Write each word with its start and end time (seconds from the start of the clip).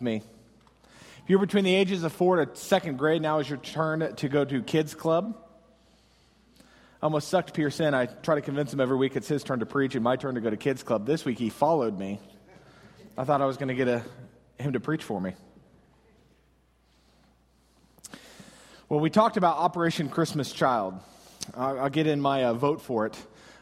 me. 0.00 0.22
If 1.22 1.28
you're 1.28 1.38
between 1.38 1.64
the 1.64 1.74
ages 1.74 2.02
of 2.02 2.12
four 2.12 2.44
to 2.44 2.56
second 2.56 2.98
grade, 2.98 3.22
now 3.22 3.38
is 3.38 3.48
your 3.48 3.58
turn 3.58 4.14
to 4.16 4.28
go 4.28 4.44
to 4.44 4.62
kids 4.62 4.94
club. 4.94 5.36
I 7.02 7.06
almost 7.06 7.28
sucked 7.28 7.54
Pierce 7.54 7.80
in. 7.80 7.94
I 7.94 8.06
try 8.06 8.34
to 8.34 8.42
convince 8.42 8.72
him 8.72 8.80
every 8.80 8.96
week 8.96 9.16
it's 9.16 9.28
his 9.28 9.42
turn 9.42 9.60
to 9.60 9.66
preach 9.66 9.94
and 9.94 10.04
my 10.04 10.16
turn 10.16 10.34
to 10.34 10.40
go 10.40 10.50
to 10.50 10.56
kids 10.56 10.82
club. 10.82 11.06
This 11.06 11.24
week 11.24 11.38
he 11.38 11.48
followed 11.48 11.98
me. 11.98 12.20
I 13.16 13.24
thought 13.24 13.40
I 13.40 13.46
was 13.46 13.56
going 13.56 13.68
to 13.68 13.74
get 13.74 13.88
a, 13.88 14.02
him 14.58 14.74
to 14.74 14.80
preach 14.80 15.02
for 15.02 15.20
me. 15.20 15.34
Well, 18.88 19.00
we 19.00 19.08
talked 19.08 19.36
about 19.36 19.56
Operation 19.58 20.08
Christmas 20.08 20.52
Child. 20.52 20.98
I'll, 21.54 21.80
I'll 21.80 21.90
get 21.90 22.06
in 22.06 22.20
my 22.20 22.44
uh, 22.44 22.54
vote 22.54 22.80
for 22.82 23.06
it. 23.06 23.16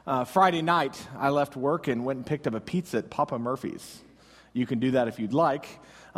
Uh, 0.06 0.24
Friday 0.24 0.62
night, 0.62 0.98
I 1.18 1.28
left 1.28 1.54
work 1.54 1.86
and 1.86 2.04
went 2.04 2.16
and 2.16 2.26
picked 2.26 2.46
up 2.46 2.54
a 2.54 2.60
pizza 2.60 2.96
at 2.96 3.10
Papa 3.10 3.38
Murphy's. 3.38 4.00
You 4.54 4.66
can 4.66 4.78
do 4.78 4.92
that 4.92 5.06
if 5.06 5.18
you'd 5.18 5.34
like. 5.34 5.68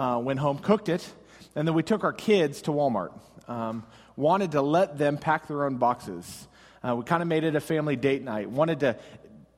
Uh, 0.00 0.18
went 0.18 0.38
home, 0.38 0.56
cooked 0.56 0.88
it, 0.88 1.06
and 1.54 1.68
then 1.68 1.74
we 1.74 1.82
took 1.82 2.04
our 2.04 2.12
kids 2.14 2.62
to 2.62 2.70
Walmart. 2.70 3.12
Um, 3.48 3.84
wanted 4.16 4.52
to 4.52 4.62
let 4.62 4.96
them 4.96 5.18
pack 5.18 5.46
their 5.46 5.66
own 5.66 5.77
boxes. 5.77 6.48
Uh, 6.82 6.96
we 6.96 7.04
kind 7.04 7.20
of 7.20 7.28
made 7.28 7.45
it 7.45 7.54
a 7.54 7.60
family 7.60 7.96
date 7.96 8.22
night. 8.22 8.48
Wanted 8.48 8.80
to 8.80 8.96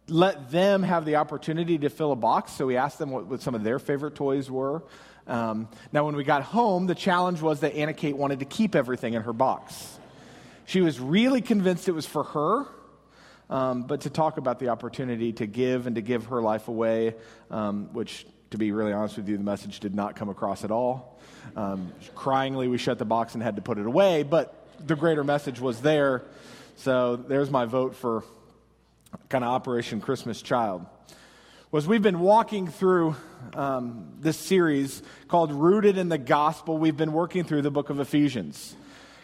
let 0.09 0.51
them 0.51 0.83
have 0.83 1.05
the 1.05 1.15
opportunity 1.15 1.79
to 1.79 1.89
fill 1.89 2.11
a 2.11 2.17
box, 2.17 2.51
so 2.51 2.67
we 2.67 2.77
asked 2.77 2.99
them 2.99 3.11
what, 3.11 3.27
what 3.27 3.41
some 3.41 3.55
of 3.55 3.63
their 3.63 3.79
favorite 3.79 4.17
toys 4.17 4.51
were. 4.51 4.83
Um, 5.29 5.69
now, 5.93 6.07
when 6.07 6.17
we 6.17 6.25
got 6.25 6.43
home, 6.43 6.89
the 6.89 6.97
challenge 6.97 7.41
was 7.41 7.61
that 7.61 7.77
Anna 7.77 7.95
Kate 7.95 8.17
wanted 8.17 8.41
to 8.41 8.45
keep 8.45 8.75
everything 8.75 9.15
in 9.15 9.23
her 9.23 9.33
box. 9.33 9.97
She 10.65 10.81
was 10.81 10.99
really 10.99 11.41
convinced 11.41 11.87
it 11.87 11.93
was 11.93 12.07
for 12.07 12.25
her, 12.25 12.67
um, 13.49 13.85
but 13.85 14.01
to 14.01 14.11
talk 14.11 14.39
about 14.39 14.59
the 14.59 14.71
opportunity 14.71 15.35
to 15.35 15.47
give 15.47 15.87
and 15.87 15.95
to 15.95 16.03
give 16.03 16.27
her 16.27 16.43
life 16.43 16.67
away, 16.67 17.15
um, 17.49 17.91
which, 17.93 18.27
to 18.53 18.59
be 18.59 18.71
really 18.71 18.93
honest 18.93 19.17
with 19.17 19.29
you, 19.29 19.37
the 19.37 19.43
message 19.43 19.81
did 19.81 19.95
not 19.95 20.15
come 20.15 20.29
across 20.29 20.63
at 20.63 20.71
all. 20.71 21.19
Um, 21.57 21.93
cryingly, 22.15 22.71
we 22.71 22.79
shut 22.79 22.99
the 22.99 23.05
box 23.05 23.35
and 23.35 23.43
had 23.43 23.57
to 23.57 23.63
put 23.63 23.79
it 23.79 23.87
away, 23.87 24.23
but 24.23 24.69
the 24.87 24.95
greater 24.95 25.25
message 25.25 25.59
was 25.59 25.81
there. 25.81 26.23
So 26.77 27.17
there's 27.17 27.51
my 27.51 27.65
vote 27.65 27.97
for 27.97 28.25
kind 29.29 29.43
of 29.43 29.51
Operation 29.51 30.01
Christmas 30.01 30.43
Child. 30.43 30.87
Was 31.71 31.89
we've 31.89 32.03
been 32.03 32.21
walking 32.21 32.69
through 32.69 33.17
um, 33.55 34.13
this 34.21 34.37
series 34.37 35.03
called 35.29 35.51
Rooted 35.51 35.97
in 35.97 36.11
the 36.11 36.19
Gospel. 36.19 36.77
We've 36.77 36.97
been 36.97 37.15
working 37.15 37.45
through 37.45 37.63
the 37.63 37.71
book 37.71 37.89
of 37.89 38.01
Ephesians. 38.01 38.77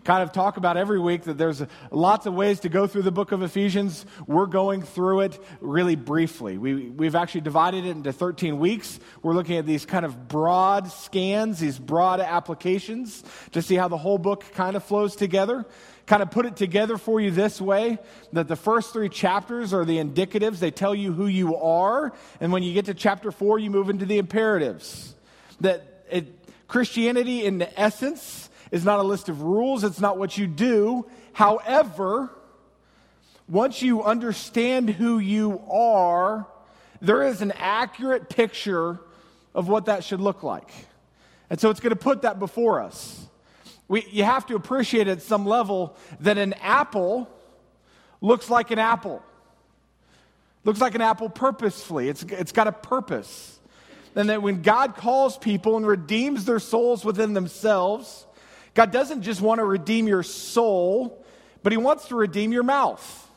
Kind 0.05 0.23
of 0.23 0.33
talk 0.33 0.57
about 0.57 0.77
every 0.77 1.01
week 1.01 1.23
that 1.25 1.39
there's 1.39 1.63
lots 1.91 2.27
of 2.27 2.35
ways 2.35 2.61
to 2.61 2.69
go 2.69 2.87
through 2.87 3.03
the 3.03 3.13
book 3.13 3.33
of 3.33 3.43
Ephesians. 3.43 4.07
We're 4.27 4.47
going 4.47 4.83
through 4.83 5.21
it 5.21 5.43
really 5.61 5.97
briefly. 5.97 6.59
We, 6.59 6.89
we've 6.89 7.15
actually 7.15 7.43
divided 7.43 7.85
it 7.85 7.91
into 7.91 8.13
13 8.13 8.59
weeks. 8.59 8.99
We're 9.23 9.35
looking 9.35 9.57
at 9.57 9.67
these 9.67 9.85
kind 9.85 10.05
of 10.05 10.29
broad 10.29 10.91
scans, 10.91 11.59
these 11.59 11.79
broad 11.79 12.21
applications 12.21 13.23
to 13.53 13.63
see 13.63 13.75
how 13.75 13.89
the 13.89 13.99
whole 13.99 14.19
book 14.19 14.45
kind 14.55 14.77
of 14.77 14.85
flows 14.85 15.17
together 15.17 15.67
kind 16.09 16.23
of 16.23 16.31
put 16.31 16.47
it 16.47 16.57
together 16.57 16.97
for 16.97 17.21
you 17.21 17.31
this 17.31 17.61
way 17.61 17.99
that 18.33 18.49
the 18.49 18.57
first 18.57 18.93
three 18.93 19.11
chapters 19.11 19.75
are 19.75 19.85
the 19.85 19.99
indicatives, 19.99 20.59
they 20.59 20.71
tell 20.71 20.95
you 20.95 21.13
who 21.13 21.27
you 21.27 21.55
are. 21.57 22.13
And 22.41 22.51
when 22.51 22.63
you 22.63 22.73
get 22.73 22.87
to 22.87 22.95
chapter 22.95 23.31
four, 23.31 23.59
you 23.59 23.71
move 23.71 23.91
into 23.91 24.07
the 24.07 24.19
imperatives. 24.19 25.15
That 25.61 26.05
it, 26.11 26.35
Christianity, 26.67 27.45
in 27.45 27.59
the 27.59 27.79
essence, 27.79 28.49
is 28.71 28.85
not 28.85 28.99
a 28.99 29.03
list 29.03 29.29
of 29.29 29.43
rules, 29.43 29.85
it's 29.85 30.01
not 30.01 30.19
what 30.19 30.37
you 30.37 30.47
do. 30.47 31.07
However, 31.33 32.31
once 33.49 33.81
you 33.81 34.03
understand 34.03 34.91
who 34.91 35.19
you 35.19 35.61
are, 35.71 36.47
there 37.01 37.23
is 37.23 37.41
an 37.41 37.53
accurate 37.53 38.29
picture 38.29 39.01
of 39.55 39.69
what 39.69 39.87
that 39.87 40.05
should 40.05 40.21
look 40.21 40.43
like. 40.43 40.71
And 41.51 41.59
so 41.59 41.71
it's 41.71 41.81
going 41.81 41.91
to 41.91 41.97
put 41.97 42.23
that 42.23 42.39
before 42.39 42.81
us. 42.81 43.27
We, 43.89 44.07
you 44.11 44.25
have 44.25 44.45
to 44.47 44.55
appreciate 44.55 45.09
at 45.09 45.23
some 45.23 45.47
level 45.47 45.97
that 46.21 46.37
an 46.37 46.53
apple 46.55 47.29
looks 48.21 48.51
like 48.51 48.71
an 48.71 48.79
apple. 48.79 49.23
Looks 50.65 50.81
like 50.81 50.95
an 50.95 51.01
apple 51.01 51.31
purposefully. 51.31 52.09
It's, 52.09 52.23
it's 52.25 52.53
got 52.53 52.67
a 52.67 52.73
purpose. 52.73 53.59
And 54.15 54.29
that 54.29 54.43
when 54.43 54.61
God 54.61 54.97
calls 54.97 55.39
people 55.39 55.77
and 55.77 55.87
redeems 55.87 56.45
their 56.45 56.59
souls 56.59 57.05
within 57.05 57.33
themselves, 57.33 58.27
God 58.79 58.93
doesn't 58.93 59.23
just 59.23 59.41
want 59.41 59.59
to 59.59 59.65
redeem 59.65 60.07
your 60.07 60.23
soul, 60.23 61.27
but 61.65 61.73
He 61.73 61.77
wants 61.77 62.07
to 62.09 62.15
redeem 62.15 62.53
your 62.53 62.63
mouth. 62.63 63.29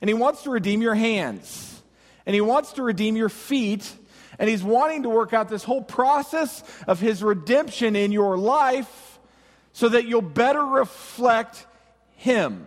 And 0.00 0.08
He 0.08 0.14
wants 0.14 0.44
to 0.44 0.50
redeem 0.50 0.80
your 0.80 0.94
hands. 0.94 1.82
And 2.24 2.32
He 2.32 2.40
wants 2.40 2.72
to 2.72 2.82
redeem 2.82 3.14
your 3.14 3.28
feet. 3.28 3.92
And 4.38 4.48
He's 4.48 4.62
wanting 4.62 5.02
to 5.02 5.10
work 5.10 5.34
out 5.34 5.50
this 5.50 5.64
whole 5.64 5.82
process 5.82 6.64
of 6.86 6.98
His 6.98 7.22
redemption 7.22 7.94
in 7.94 8.10
your 8.10 8.38
life 8.38 9.18
so 9.74 9.90
that 9.90 10.06
you'll 10.06 10.22
better 10.22 10.64
reflect 10.64 11.66
Him 12.16 12.66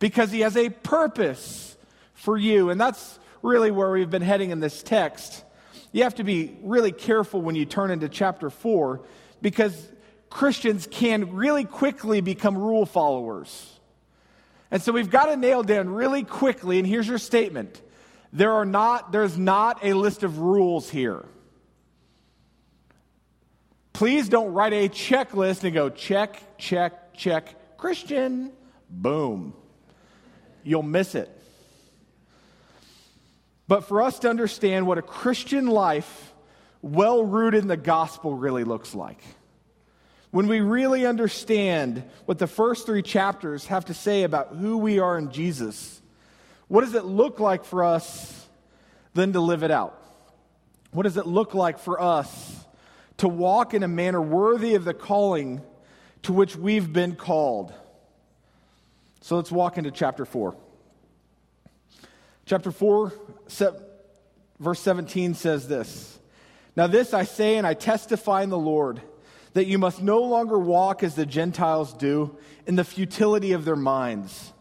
because 0.00 0.32
He 0.32 0.40
has 0.40 0.56
a 0.56 0.68
purpose 0.68 1.76
for 2.14 2.36
you. 2.36 2.70
And 2.70 2.80
that's 2.80 3.20
really 3.40 3.70
where 3.70 3.92
we've 3.92 4.10
been 4.10 4.20
heading 4.20 4.50
in 4.50 4.58
this 4.58 4.82
text. 4.82 5.44
You 5.92 6.02
have 6.02 6.16
to 6.16 6.24
be 6.24 6.56
really 6.64 6.90
careful 6.90 7.40
when 7.40 7.54
you 7.54 7.66
turn 7.66 7.92
into 7.92 8.08
chapter 8.08 8.50
4 8.50 9.00
because 9.40 9.92
Christians 10.34 10.88
can 10.90 11.36
really 11.36 11.62
quickly 11.64 12.20
become 12.20 12.58
rule 12.58 12.86
followers. 12.86 13.70
And 14.68 14.82
so 14.82 14.90
we've 14.90 15.08
got 15.08 15.26
to 15.26 15.36
nail 15.36 15.62
down 15.62 15.88
really 15.88 16.24
quickly, 16.24 16.80
and 16.80 16.86
here's 16.86 17.06
your 17.06 17.18
statement. 17.18 17.80
There 18.32 18.52
are 18.54 18.64
not, 18.64 19.12
there's 19.12 19.38
not 19.38 19.84
a 19.84 19.94
list 19.94 20.24
of 20.24 20.40
rules 20.40 20.90
here. 20.90 21.24
Please 23.92 24.28
don't 24.28 24.52
write 24.52 24.72
a 24.72 24.88
checklist 24.88 25.62
and 25.62 25.72
go 25.72 25.88
check, 25.88 26.58
check, 26.58 27.14
check, 27.14 27.78
Christian, 27.78 28.50
boom. 28.90 29.54
You'll 30.64 30.82
miss 30.82 31.14
it. 31.14 31.30
But 33.68 33.82
for 33.82 34.02
us 34.02 34.18
to 34.18 34.30
understand 34.30 34.88
what 34.88 34.98
a 34.98 35.02
Christian 35.02 35.68
life, 35.68 36.32
well 36.82 37.22
rooted 37.22 37.62
in 37.62 37.68
the 37.68 37.76
gospel, 37.76 38.34
really 38.34 38.64
looks 38.64 38.96
like, 38.96 39.22
when 40.34 40.48
we 40.48 40.58
really 40.58 41.06
understand 41.06 42.02
what 42.24 42.38
the 42.38 42.48
first 42.48 42.86
three 42.86 43.02
chapters 43.02 43.66
have 43.66 43.84
to 43.84 43.94
say 43.94 44.24
about 44.24 44.48
who 44.48 44.78
we 44.78 44.98
are 44.98 45.16
in 45.16 45.30
Jesus, 45.30 46.02
what 46.66 46.80
does 46.80 46.96
it 46.96 47.04
look 47.04 47.38
like 47.38 47.64
for 47.64 47.84
us 47.84 48.44
then 49.12 49.32
to 49.34 49.40
live 49.40 49.62
it 49.62 49.70
out? 49.70 49.96
What 50.90 51.04
does 51.04 51.16
it 51.16 51.28
look 51.28 51.54
like 51.54 51.78
for 51.78 52.02
us 52.02 52.66
to 53.18 53.28
walk 53.28 53.74
in 53.74 53.84
a 53.84 53.88
manner 53.88 54.20
worthy 54.20 54.74
of 54.74 54.84
the 54.84 54.92
calling 54.92 55.62
to 56.22 56.32
which 56.32 56.56
we've 56.56 56.92
been 56.92 57.14
called. 57.14 57.72
So 59.20 59.36
let's 59.36 59.52
walk 59.52 59.78
into 59.78 59.92
chapter 59.92 60.24
4. 60.24 60.56
Chapter 62.44 62.72
4, 62.72 63.12
verse 64.58 64.80
17 64.80 65.34
says 65.34 65.68
this 65.68 66.18
Now, 66.74 66.88
this 66.88 67.14
I 67.14 67.22
say 67.22 67.56
and 67.56 67.64
I 67.64 67.74
testify 67.74 68.42
in 68.42 68.50
the 68.50 68.58
Lord 68.58 69.00
that 69.54 69.66
you 69.66 69.78
must 69.78 70.02
no 70.02 70.20
longer 70.20 70.58
walk 70.58 71.02
as 71.02 71.14
the 71.14 71.26
Gentiles 71.26 71.92
do 71.94 72.36
in 72.66 72.76
the 72.76 72.84
futility 72.84 73.52
of 73.52 73.64
their 73.64 73.76
minds. 73.76 74.52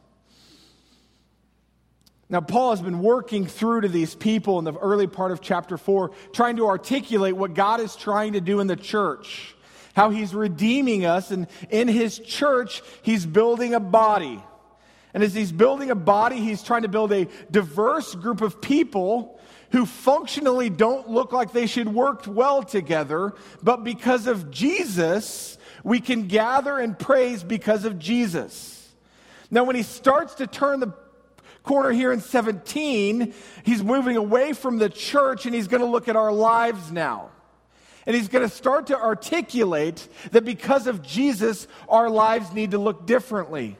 Now, 2.29 2.41
Paul 2.41 2.71
has 2.71 2.81
been 2.81 2.99
working 2.99 3.45
through 3.45 3.81
to 3.81 3.89
these 3.89 4.15
people 4.15 4.57
in 4.57 4.65
the 4.65 4.73
early 4.73 5.07
part 5.07 5.31
of 5.31 5.41
chapter 5.41 5.77
4, 5.77 6.11
trying 6.31 6.55
to 6.55 6.67
articulate 6.67 7.35
what 7.35 7.53
God 7.53 7.79
is 7.79 7.95
trying 7.95 8.33
to 8.33 8.41
do 8.41 8.59
in 8.59 8.67
the 8.67 8.75
church, 8.75 9.55
how 9.93 10.09
he's 10.09 10.33
redeeming 10.33 11.05
us, 11.05 11.29
and 11.29 11.47
in 11.69 11.87
his 11.87 12.17
church, 12.17 12.81
he's 13.03 13.25
building 13.25 13.75
a 13.75 13.79
body. 13.79 14.41
And 15.13 15.21
as 15.21 15.35
he's 15.35 15.51
building 15.51 15.91
a 15.91 15.95
body, 15.95 16.37
he's 16.37 16.63
trying 16.63 16.83
to 16.83 16.87
build 16.87 17.11
a 17.11 17.27
diverse 17.51 18.15
group 18.15 18.41
of 18.41 18.61
people 18.61 19.39
who 19.73 19.87
functionally 19.87 20.69
don't 20.69 21.09
look 21.09 21.33
like 21.33 21.51
they 21.51 21.65
should 21.65 21.89
work 21.89 22.23
well 22.27 22.61
together, 22.61 23.33
but 23.63 23.83
because 23.83 24.27
of 24.27 24.51
Jesus, 24.51 25.57
we 25.83 25.99
can 25.99 26.27
gather 26.27 26.77
and 26.77 26.97
praise 26.97 27.43
because 27.43 27.83
of 27.83 27.97
Jesus. 27.97 28.87
Now, 29.49 29.63
when 29.63 29.75
he 29.75 29.81
starts 29.81 30.35
to 30.35 30.47
turn 30.47 30.79
the 30.79 30.93
corner 31.63 31.91
here 31.91 32.11
in 32.11 32.21
17, 32.21 33.33
he's 33.63 33.83
moving 33.83 34.15
away 34.15 34.53
from 34.53 34.77
the 34.77 34.89
church 34.89 35.47
and 35.47 35.55
he's 35.55 35.67
going 35.67 35.81
to 35.81 35.89
look 35.89 36.07
at 36.07 36.15
our 36.15 36.31
lives 36.31 36.91
now. 36.91 37.31
And 38.05 38.15
he's 38.15 38.27
going 38.27 38.47
to 38.47 38.55
start 38.55 38.87
to 38.87 38.97
articulate 38.97 40.07
that 40.31 40.45
because 40.45 40.85
of 40.85 41.01
Jesus, 41.01 41.67
our 41.89 42.11
lives 42.11 42.53
need 42.53 42.71
to 42.71 42.77
look 42.77 43.07
differently. 43.07 43.77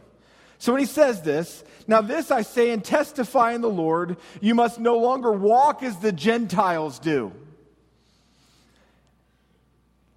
So 0.64 0.72
when 0.72 0.80
he 0.80 0.88
says 0.88 1.22
this, 1.22 1.62
now 1.90 2.00
this 2.00 2.32
I 2.32 2.42
say 2.42 2.72
and 2.72 2.82
testify 2.82 3.52
in 3.52 3.60
the 3.60 3.70
Lord, 3.70 4.16
you 4.40 4.56
must 4.56 4.80
no 4.80 4.98
longer 4.98 5.30
walk 5.30 5.84
as 5.84 5.98
the 5.98 6.14
Gentiles 6.14 7.00
do. 7.00 7.34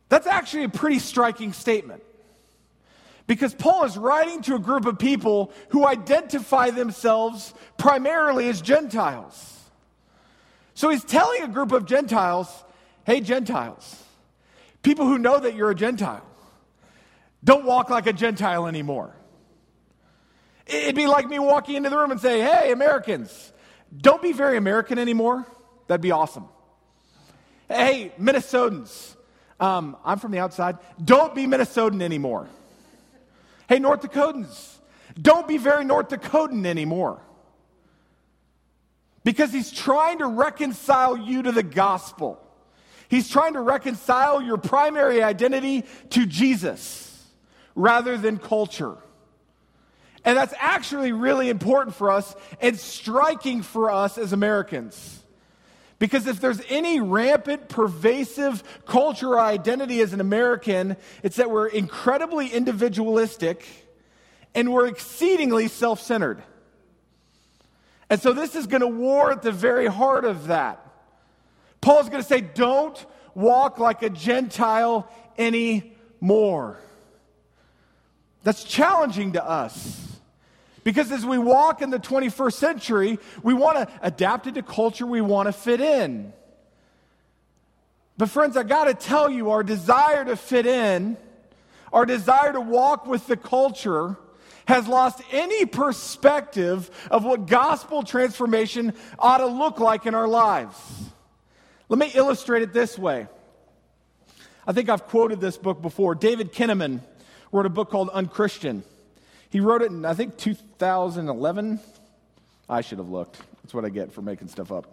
That's 0.08 0.28
actually 0.28 0.62
a 0.62 0.69
pretty 0.69 1.00
striking 1.00 1.52
statement. 1.52 2.00
Because 3.26 3.54
Paul 3.54 3.87
is 3.87 3.98
writing 3.98 4.40
to 4.43 4.54
a 4.54 4.60
group 4.60 4.87
of 4.87 5.00
people 5.00 5.50
who 5.70 5.84
identify 5.84 6.70
themselves 6.70 7.52
primarily 7.76 8.48
as 8.48 8.60
Gentiles. 8.62 9.64
So 10.75 10.90
he's 10.90 11.02
telling 11.02 11.43
a 11.43 11.48
group 11.48 11.72
of 11.72 11.87
Gentiles, 11.87 12.46
hey, 13.02 13.20
Gentiles, 13.20 14.00
people 14.84 15.06
who 15.06 15.19
know 15.19 15.40
that 15.40 15.56
you're 15.56 15.70
a 15.70 15.75
Gentile. 15.75 16.25
Don't 17.43 17.64
walk 17.64 17.90
like 17.90 18.06
a 18.06 18.12
Gentile 18.12 18.69
anymore. 18.69 19.16
It'd 20.67 20.97
be 20.97 21.07
like 21.07 21.29
me 21.29 21.39
walking 21.39 21.77
into 21.77 21.91
the 21.91 21.97
room 21.97 22.11
and 22.11 22.21
say, 22.21 22.41
Hey, 22.41 22.73
Americans, 22.73 23.53
don't 23.97 24.21
be 24.21 24.33
very 24.33 24.57
American 24.57 24.99
anymore. 24.99 25.47
That'd 25.87 26.01
be 26.01 26.11
awesome. 26.11 26.49
Hey, 27.69 28.13
Minnesotans, 28.21 29.17
um, 29.59 29.97
I'm 30.05 30.19
from 30.19 30.33
the 30.33 30.39
outside. 30.39 30.79
Don't 31.03 31.35
be 31.35 31.47
Minnesotan 31.47 32.03
anymore. 32.03 32.49
Hey, 33.69 33.79
North 33.79 34.03
Dakotans, 34.03 34.77
don't 35.21 35.49
be 35.49 35.59
very 35.59 35.85
North 35.85 36.09
Dakotan 36.09 36.67
anymore. 36.67 37.21
Because 39.25 39.53
he's 39.53 39.73
trying 39.73 40.19
to 40.19 40.27
reconcile 40.27 41.17
you 41.17 41.43
to 41.43 41.53
the 41.53 41.65
gospel. 41.65 42.41
He's 43.09 43.29
trying 43.29 43.55
to 43.55 43.61
reconcile 43.61 44.41
your 44.41 44.57
primary 44.57 45.23
identity 45.23 45.85
to 46.11 46.27
Jesus 46.27 47.25
rather 47.75 48.17
than 48.17 48.39
culture. 48.39 48.97
And 50.26 50.37
that's 50.37 50.55
actually 50.58 51.12
really 51.12 51.49
important 51.49 51.94
for 51.94 52.11
us 52.11 52.34
and 52.61 52.76
striking 52.76 53.62
for 53.62 53.93
us 53.93 54.19
as 54.19 54.32
Americans. 54.32 55.23
Because 56.00 56.26
if 56.26 56.40
there's 56.40 56.61
any 56.69 57.00
rampant, 57.00 57.69
pervasive 57.69 58.62
culture 58.87 59.34
or 59.34 59.40
identity 59.40 60.00
as 60.00 60.12
an 60.12 60.20
American, 60.20 60.96
it's 61.23 61.37
that 61.37 61.49
we're 61.49 61.69
incredibly 61.69 62.49
individualistic 62.49 63.64
and 64.52 64.73
we're 64.73 64.88
exceedingly 64.88 65.69
self 65.69 66.00
centered. 66.00 66.43
And 68.11 68.20
so 68.20 68.32
this 68.32 68.56
is 68.56 68.67
going 68.67 68.81
to 68.81 68.88
war 68.88 69.31
at 69.31 69.43
the 69.43 69.52
very 69.52 69.87
heart 69.87 70.25
of 70.25 70.49
that. 70.49 70.84
Paul's 71.81 72.08
going 72.08 72.22
to 72.22 72.29
say, 72.29 72.40
don't 72.40 73.06
walk 73.34 73.79
like 73.79 74.02
a 74.02 74.11
Gentile 74.11 75.08
anymore. 75.38 76.79
That's 78.43 78.64
challenging 78.64 79.32
to 79.34 79.49
us. 79.49 80.06
Because 80.87 81.11
as 81.11 81.27
we 81.27 81.37
walk 81.37 81.83
in 81.83 81.91
the 81.91 81.99
21st 81.99 82.53
century, 82.53 83.19
we 83.43 83.55
want 83.55 83.77
to 83.77 83.88
adapt 84.03 84.47
it 84.47 84.55
to 84.55 84.62
culture, 84.62 85.05
we 85.05 85.21
want 85.21 85.49
to 85.49 85.53
fit 85.53 85.81
in. 85.81 86.33
But, 88.17 88.31
friends, 88.31 88.56
I 88.56 88.62
got 88.62 88.85
to 88.85 88.94
tell 88.94 89.29
you, 89.29 89.50
our 89.50 89.65
desire 89.65 90.25
to 90.25 90.37
fit 90.37 90.65
in, 90.65 91.17
our 91.93 92.06
desire 92.06 92.53
to 92.53 92.61
walk 92.61 93.05
with 93.05 93.27
the 93.27 93.37
culture, 93.37 94.17
has 94.69 94.87
lost 94.87 95.21
any 95.33 95.67
perspective 95.67 96.89
of 97.11 97.25
what 97.25 97.49
gospel 97.49 98.05
transformation 98.05 98.94
ought 99.19 99.39
to 99.39 99.47
look 99.47 99.81
like 99.81 100.06
in 100.06 100.15
our 100.15 100.29
lives. 100.29 100.79
Let 101.89 101.99
me 101.99 102.12
illustrate 102.15 102.62
it 102.62 102.73
this 102.73 102.97
way. 102.97 103.27
I 104.65 104.73
think 104.73 104.89
I've 104.89 105.09
quoted 105.09 105.41
this 105.41 105.56
book 105.56 105.82
before. 105.82 106.15
David 106.15 106.53
Kinnaman 106.53 107.00
wrote 107.50 107.67
a 107.67 107.71
book 107.71 107.91
called 107.91 108.09
Unchristian. 108.11 108.85
He 109.56 109.61
wrote 109.61 109.81
it 109.81 109.91
in, 109.91 110.05
I 110.05 110.12
think, 110.12 110.37
2011. 110.37 111.81
I 112.69 112.82
should 112.82 112.99
have 112.99 113.08
looked. 113.08 113.38
That's 113.62 113.73
what 113.73 113.87
I 113.87 113.88
get 113.88 114.12
for 114.12 114.20
making 114.20 114.49
stuff 114.49 114.70
up. 114.70 114.85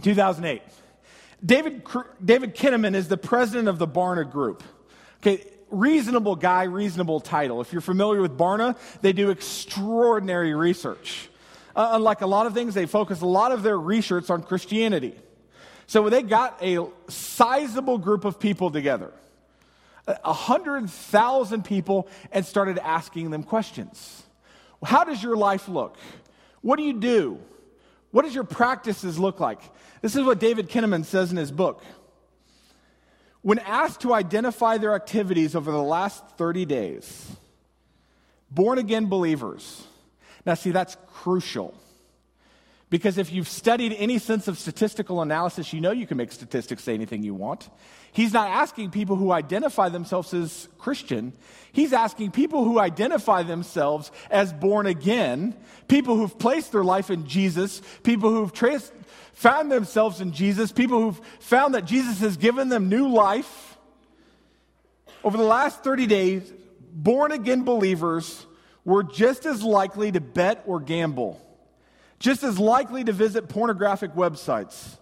2008. 0.00 0.62
David, 1.44 1.86
David 2.24 2.56
Kinnaman 2.56 2.94
is 2.94 3.08
the 3.08 3.18
president 3.18 3.68
of 3.68 3.78
the 3.78 3.86
Barna 3.86 4.32
Group. 4.32 4.62
Okay, 5.18 5.44
reasonable 5.68 6.34
guy, 6.34 6.62
reasonable 6.62 7.20
title. 7.20 7.60
If 7.60 7.74
you're 7.74 7.82
familiar 7.82 8.22
with 8.22 8.38
Barna, 8.38 8.74
they 9.02 9.12
do 9.12 9.28
extraordinary 9.28 10.54
research. 10.54 11.28
Uh, 11.76 11.90
unlike 11.92 12.22
a 12.22 12.26
lot 12.26 12.46
of 12.46 12.54
things, 12.54 12.72
they 12.72 12.86
focus 12.86 13.20
a 13.20 13.26
lot 13.26 13.52
of 13.52 13.64
their 13.64 13.78
research 13.78 14.30
on 14.30 14.42
Christianity. 14.42 15.14
So 15.88 16.08
they 16.08 16.22
got 16.22 16.58
a 16.62 16.86
sizable 17.08 17.98
group 17.98 18.24
of 18.24 18.40
people 18.40 18.70
together. 18.70 19.12
100,000 20.06 21.64
people 21.64 22.08
and 22.32 22.44
started 22.44 22.78
asking 22.78 23.30
them 23.30 23.42
questions. 23.42 24.22
How 24.82 25.04
does 25.04 25.22
your 25.22 25.36
life 25.36 25.68
look? 25.68 25.96
What 26.62 26.76
do 26.76 26.82
you 26.82 26.94
do? 26.94 27.38
What 28.12 28.24
does 28.24 28.34
your 28.34 28.44
practices 28.44 29.18
look 29.18 29.40
like? 29.40 29.60
This 30.02 30.16
is 30.16 30.24
what 30.24 30.38
David 30.38 30.68
Kinnaman 30.68 31.04
says 31.04 31.30
in 31.30 31.36
his 31.36 31.50
book. 31.50 31.82
When 33.42 33.58
asked 33.60 34.00
to 34.00 34.12
identify 34.12 34.78
their 34.78 34.94
activities 34.94 35.54
over 35.54 35.70
the 35.70 35.82
last 35.82 36.24
30 36.36 36.64
days, 36.64 37.30
born 38.50 38.78
again 38.78 39.06
believers, 39.06 39.84
now 40.44 40.54
see, 40.54 40.70
that's 40.70 40.96
crucial. 41.14 41.74
Because 42.88 43.18
if 43.18 43.32
you've 43.32 43.48
studied 43.48 43.94
any 43.98 44.18
sense 44.18 44.46
of 44.46 44.58
statistical 44.58 45.20
analysis, 45.20 45.72
you 45.72 45.80
know 45.80 45.90
you 45.90 46.06
can 46.06 46.16
make 46.16 46.30
statistics 46.30 46.84
say 46.84 46.94
anything 46.94 47.24
you 47.24 47.34
want. 47.34 47.68
He's 48.12 48.32
not 48.32 48.48
asking 48.48 48.92
people 48.92 49.16
who 49.16 49.32
identify 49.32 49.88
themselves 49.88 50.32
as 50.32 50.68
Christian. 50.78 51.32
He's 51.72 51.92
asking 51.92 52.30
people 52.30 52.64
who 52.64 52.78
identify 52.78 53.42
themselves 53.42 54.12
as 54.30 54.52
born 54.52 54.86
again, 54.86 55.56
people 55.88 56.16
who've 56.16 56.38
placed 56.38 56.70
their 56.70 56.84
life 56.84 57.10
in 57.10 57.26
Jesus, 57.26 57.82
people 58.04 58.30
who've 58.30 58.52
found 59.32 59.72
themselves 59.72 60.20
in 60.20 60.32
Jesus, 60.32 60.70
people 60.70 61.00
who've 61.00 61.20
found 61.40 61.74
that 61.74 61.86
Jesus 61.86 62.20
has 62.20 62.36
given 62.36 62.68
them 62.68 62.88
new 62.88 63.08
life. 63.08 63.76
Over 65.24 65.36
the 65.36 65.42
last 65.42 65.82
30 65.82 66.06
days, 66.06 66.52
born 66.92 67.32
again 67.32 67.64
believers 67.64 68.46
were 68.84 69.02
just 69.02 69.44
as 69.44 69.64
likely 69.64 70.12
to 70.12 70.20
bet 70.20 70.62
or 70.66 70.78
gamble 70.78 71.42
just 72.18 72.42
as 72.42 72.58
likely 72.58 73.04
to 73.04 73.12
visit 73.12 73.48
pornographic 73.48 74.14
websites, 74.14 74.98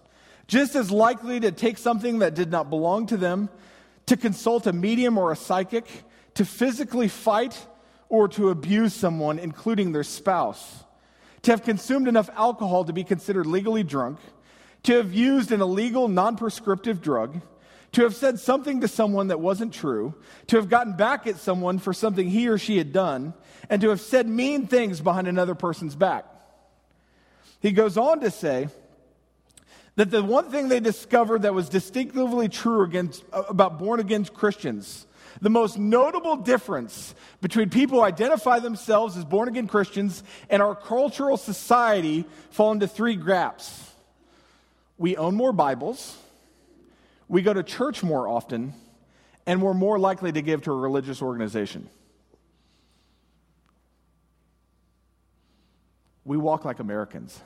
just 0.47 0.75
as 0.75 0.91
likely 0.91 1.39
to 1.39 1.51
take 1.51 1.77
something 1.77 2.19
that 2.19 2.35
did 2.35 2.51
not 2.51 2.69
belong 2.69 3.07
to 3.07 3.17
them, 3.17 3.49
to 4.07 4.17
consult 4.17 4.67
a 4.67 4.73
medium 4.73 5.17
or 5.17 5.31
a 5.31 5.35
psychic, 5.35 5.87
to 6.35 6.45
physically 6.45 7.07
fight 7.07 7.67
or 8.09 8.27
to 8.27 8.49
abuse 8.49 8.93
someone, 8.93 9.39
including 9.39 9.91
their 9.91 10.03
spouse, 10.03 10.83
to 11.41 11.51
have 11.51 11.63
consumed 11.63 12.07
enough 12.07 12.29
alcohol 12.35 12.85
to 12.85 12.93
be 12.93 13.03
considered 13.03 13.45
legally 13.45 13.83
drunk, 13.83 14.19
to 14.83 14.93
have 14.93 15.13
used 15.13 15.51
an 15.51 15.61
illegal, 15.61 16.07
non 16.07 16.35
prescriptive 16.35 17.01
drug, 17.01 17.41
to 17.93 18.03
have 18.03 18.15
said 18.15 18.39
something 18.39 18.81
to 18.81 18.87
someone 18.87 19.29
that 19.29 19.39
wasn't 19.39 19.73
true, 19.73 20.13
to 20.47 20.57
have 20.57 20.69
gotten 20.69 20.93
back 20.93 21.25
at 21.25 21.37
someone 21.37 21.79
for 21.79 21.93
something 21.93 22.29
he 22.29 22.47
or 22.47 22.57
she 22.57 22.77
had 22.77 22.91
done, 22.91 23.33
and 23.69 23.81
to 23.81 23.89
have 23.89 24.01
said 24.01 24.27
mean 24.27 24.67
things 24.67 25.01
behind 25.01 25.27
another 25.27 25.55
person's 25.55 25.95
back. 25.95 26.25
He 27.65 27.71
goes 27.71 27.97
on 27.97 28.19
to 28.19 28.29
say 28.29 28.67
that 29.95 30.11
the 30.11 30.21
one 30.21 30.51
thing 30.51 30.67
they 30.67 30.79
discovered 30.79 31.41
that 31.41 31.55
was 31.55 31.67
distinctively 31.67 32.47
true 32.47 32.83
against, 32.83 33.23
uh, 33.33 33.41
about 33.49 33.79
born 33.79 33.99
again 33.99 34.23
Christians, 34.25 35.07
the 35.41 35.49
most 35.49 35.75
notable 35.75 36.35
difference 36.35 37.15
between 37.41 37.71
people 37.71 37.97
who 37.97 38.05
identify 38.05 38.59
themselves 38.59 39.17
as 39.17 39.25
born 39.25 39.47
again 39.47 39.65
Christians 39.67 40.21
and 40.47 40.61
our 40.61 40.75
cultural 40.75 41.37
society 41.37 42.25
fall 42.51 42.71
into 42.71 42.87
three 42.87 43.15
gaps. 43.15 43.89
We 44.99 45.17
own 45.17 45.33
more 45.33 45.51
Bibles, 45.51 46.15
we 47.27 47.41
go 47.41 47.51
to 47.51 47.63
church 47.63 48.03
more 48.03 48.27
often, 48.27 48.75
and 49.47 49.59
we're 49.59 49.73
more 49.73 49.97
likely 49.97 50.31
to 50.31 50.43
give 50.43 50.61
to 50.65 50.71
a 50.71 50.77
religious 50.77 51.19
organization. 51.19 51.89
We 56.25 56.37
walk 56.37 56.63
like 56.63 56.77
Americans. 56.77 57.41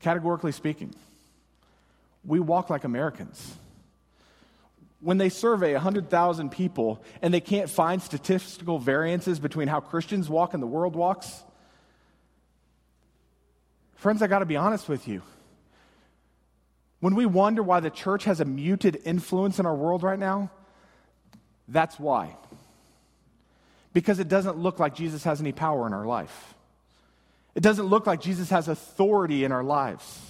Categorically 0.00 0.52
speaking, 0.52 0.94
we 2.24 2.40
walk 2.40 2.70
like 2.70 2.84
Americans. 2.84 3.54
When 5.00 5.18
they 5.18 5.28
survey 5.28 5.72
100,000 5.72 6.50
people 6.50 7.02
and 7.22 7.32
they 7.32 7.40
can't 7.40 7.70
find 7.70 8.02
statistical 8.02 8.78
variances 8.78 9.38
between 9.38 9.68
how 9.68 9.80
Christians 9.80 10.28
walk 10.28 10.52
and 10.52 10.62
the 10.62 10.66
world 10.66 10.94
walks, 10.94 11.42
friends, 13.96 14.20
I 14.22 14.26
got 14.26 14.40
to 14.40 14.46
be 14.46 14.56
honest 14.56 14.88
with 14.88 15.08
you. 15.08 15.22
When 17.00 17.14
we 17.14 17.24
wonder 17.24 17.62
why 17.62 17.80
the 17.80 17.90
church 17.90 18.24
has 18.24 18.40
a 18.40 18.44
muted 18.44 19.00
influence 19.04 19.58
in 19.58 19.64
our 19.64 19.74
world 19.74 20.02
right 20.02 20.18
now, 20.18 20.50
that's 21.66 21.98
why. 21.98 22.36
Because 23.94 24.18
it 24.18 24.28
doesn't 24.28 24.58
look 24.58 24.78
like 24.78 24.94
Jesus 24.94 25.24
has 25.24 25.40
any 25.40 25.52
power 25.52 25.86
in 25.86 25.94
our 25.94 26.04
life. 26.04 26.54
It 27.54 27.62
doesn't 27.62 27.86
look 27.86 28.06
like 28.06 28.20
Jesus 28.20 28.50
has 28.50 28.68
authority 28.68 29.44
in 29.44 29.52
our 29.52 29.64
lives. 29.64 30.20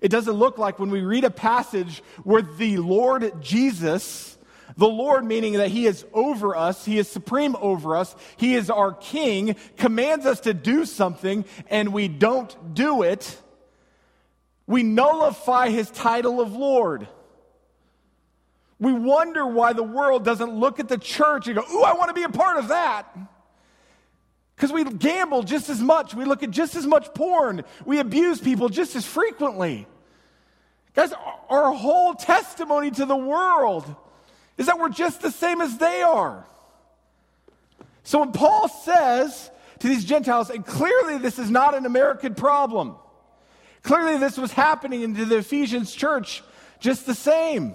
It 0.00 0.08
doesn't 0.08 0.34
look 0.34 0.58
like 0.58 0.78
when 0.78 0.90
we 0.90 1.02
read 1.02 1.24
a 1.24 1.30
passage 1.30 2.02
where 2.24 2.42
the 2.42 2.76
Lord 2.78 3.40
Jesus, 3.40 4.36
the 4.76 4.88
Lord 4.88 5.24
meaning 5.24 5.54
that 5.54 5.68
He 5.68 5.86
is 5.86 6.04
over 6.12 6.56
us, 6.56 6.84
He 6.84 6.98
is 6.98 7.08
supreme 7.08 7.56
over 7.60 7.96
us, 7.96 8.14
He 8.36 8.54
is 8.54 8.70
our 8.70 8.92
King, 8.92 9.56
commands 9.76 10.26
us 10.26 10.40
to 10.40 10.54
do 10.54 10.84
something 10.84 11.44
and 11.68 11.92
we 11.92 12.08
don't 12.08 12.74
do 12.74 13.02
it, 13.02 13.40
we 14.66 14.82
nullify 14.82 15.70
His 15.70 15.90
title 15.90 16.40
of 16.40 16.52
Lord. 16.52 17.08
We 18.80 18.92
wonder 18.92 19.44
why 19.44 19.72
the 19.72 19.82
world 19.82 20.24
doesn't 20.24 20.52
look 20.52 20.78
at 20.78 20.88
the 20.88 20.98
church 20.98 21.48
and 21.48 21.56
go, 21.56 21.62
Ooh, 21.62 21.82
I 21.82 21.94
want 21.94 22.10
to 22.10 22.14
be 22.14 22.22
a 22.22 22.28
part 22.28 22.58
of 22.58 22.68
that. 22.68 23.08
Because 24.58 24.72
we 24.72 24.82
gamble 24.82 25.44
just 25.44 25.70
as 25.70 25.80
much, 25.80 26.14
we 26.14 26.24
look 26.24 26.42
at 26.42 26.50
just 26.50 26.74
as 26.74 26.84
much 26.84 27.14
porn, 27.14 27.62
we 27.86 28.00
abuse 28.00 28.40
people 28.40 28.68
just 28.68 28.96
as 28.96 29.06
frequently. 29.06 29.86
Guys, 30.96 31.12
our 31.48 31.70
whole 31.70 32.14
testimony 32.14 32.90
to 32.90 33.06
the 33.06 33.16
world 33.16 33.84
is 34.56 34.66
that 34.66 34.80
we're 34.80 34.88
just 34.88 35.22
the 35.22 35.30
same 35.30 35.60
as 35.60 35.78
they 35.78 36.02
are. 36.02 36.44
So 38.02 38.18
when 38.18 38.32
Paul 38.32 38.68
says 38.68 39.48
to 39.78 39.86
these 39.86 40.04
Gentiles, 40.04 40.50
and 40.50 40.66
clearly 40.66 41.18
this 41.18 41.38
is 41.38 41.52
not 41.52 41.76
an 41.76 41.86
American 41.86 42.34
problem, 42.34 42.96
clearly 43.84 44.18
this 44.18 44.36
was 44.36 44.50
happening 44.50 45.02
into 45.02 45.24
the 45.24 45.36
Ephesians 45.38 45.94
church 45.94 46.42
just 46.80 47.06
the 47.06 47.14
same. 47.14 47.74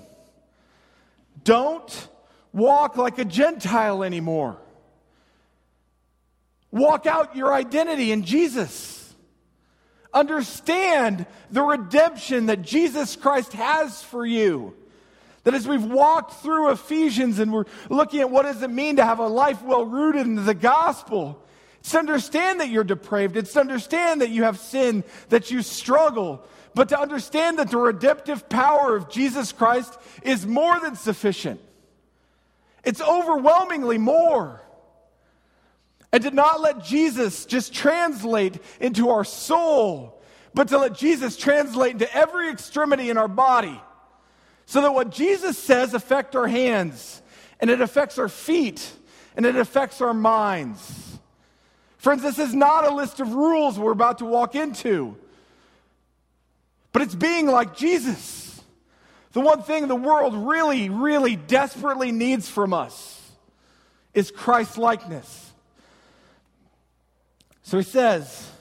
Don't 1.45 2.09
walk 2.51 2.97
like 2.97 3.19
a 3.19 3.25
Gentile 3.25 4.03
anymore. 4.03 4.57
Walk 6.73 7.05
out 7.05 7.35
your 7.35 7.53
identity 7.53 8.11
in 8.11 8.23
Jesus. 8.23 9.13
Understand 10.11 11.27
the 11.51 11.61
redemption 11.61 12.47
that 12.47 12.63
Jesus 12.63 13.15
Christ 13.15 13.53
has 13.53 14.01
for 14.01 14.25
you. 14.25 14.75
That 15.43 15.53
as 15.53 15.67
we've 15.67 15.83
walked 15.83 16.41
through 16.41 16.71
Ephesians 16.71 17.37
and 17.37 17.53
we're 17.53 17.65
looking 17.89 18.21
at 18.21 18.31
what 18.31 18.43
does 18.43 18.63
it 18.63 18.71
mean 18.71 18.95
to 18.95 19.05
have 19.05 19.19
a 19.19 19.27
life 19.27 19.61
well 19.61 19.85
rooted 19.85 20.25
in 20.25 20.45
the 20.45 20.55
gospel, 20.55 21.39
it's 21.79 21.91
to 21.91 21.99
understand 21.99 22.59
that 22.59 22.69
you're 22.69 22.83
depraved. 22.83 23.37
It's 23.37 23.53
to 23.53 23.59
understand 23.59 24.21
that 24.21 24.31
you 24.31 24.41
have 24.43 24.57
sin, 24.57 25.03
that 25.29 25.51
you 25.51 25.61
struggle, 25.61 26.43
but 26.73 26.89
to 26.89 26.99
understand 26.99 27.59
that 27.59 27.69
the 27.69 27.77
redemptive 27.77 28.49
power 28.49 28.95
of 28.95 29.11
Jesus 29.11 29.51
Christ 29.51 29.95
is 30.23 30.47
more 30.47 30.79
than 30.79 30.95
sufficient. 30.95 31.61
It's 32.83 32.99
overwhelmingly 32.99 33.99
more. 33.99 34.63
And 36.13 36.23
to 36.23 36.31
not 36.31 36.61
let 36.61 36.83
Jesus 36.83 37.45
just 37.45 37.73
translate 37.73 38.59
into 38.79 39.09
our 39.09 39.25
soul, 39.25 40.21
but 40.53 40.67
to 40.67 40.77
let 40.77 40.93
Jesus 40.93 41.35
translate 41.35 41.93
into 41.93 42.15
every 42.15 42.51
extremity 42.51 43.09
in 43.09 43.17
our 43.17 43.27
body. 43.27 43.81
So 44.67 44.81
that 44.81 44.93
what 44.93 45.09
Jesus 45.09 45.57
says 45.57 45.95
affect 45.95 46.35
our 46.35 46.47
hands, 46.47 47.21
and 47.59 47.71
it 47.71 47.81
affects 47.81 48.19
our 48.19 48.29
feet, 48.29 48.93
and 49.35 49.43
it 49.43 49.55
affects 49.55 50.01
our 50.01 50.13
minds. 50.13 51.17
Friends, 51.97 52.21
this 52.21 52.37
is 52.37 52.53
not 52.53 52.85
a 52.85 52.93
list 52.93 53.19
of 53.19 53.33
rules 53.33 53.79
we're 53.79 53.91
about 53.91 54.19
to 54.19 54.25
walk 54.25 54.53
into, 54.53 55.17
but 56.91 57.01
it's 57.01 57.15
being 57.15 57.47
like 57.47 57.75
Jesus. 57.75 58.61
The 59.31 59.39
one 59.39 59.63
thing 59.63 59.87
the 59.87 59.95
world 59.95 60.35
really, 60.35 60.89
really 60.89 61.35
desperately 61.35 62.11
needs 62.11 62.47
from 62.47 62.71
us 62.71 63.19
is 64.13 64.29
Christ 64.29 64.77
likeness. 64.77 65.52
So 67.63 67.77
he 67.77 67.83
says, 67.83 68.51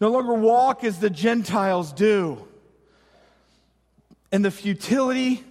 no 0.00 0.10
longer 0.10 0.34
walk 0.34 0.84
as 0.84 1.00
the 1.00 1.10
Gentiles 1.10 1.92
do 1.92 2.46
in 4.30 4.42
the 4.42 4.50
futility 4.50 5.42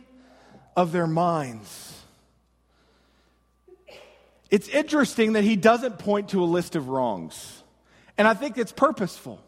of 0.75 0.91
their 0.91 1.07
minds. 1.07 1.95
It's 4.49 4.69
interesting 4.69 5.33
that 5.33 5.43
he 5.43 5.55
doesn't 5.55 5.99
point 5.99 6.29
to 6.29 6.41
a 6.41 6.45
list 6.45 6.75
of 6.75 6.87
wrongs. 6.87 7.63
And 8.17 8.27
I 8.27 8.33
think 8.33 8.57
it's 8.57 8.71
purposeful. 8.71 9.41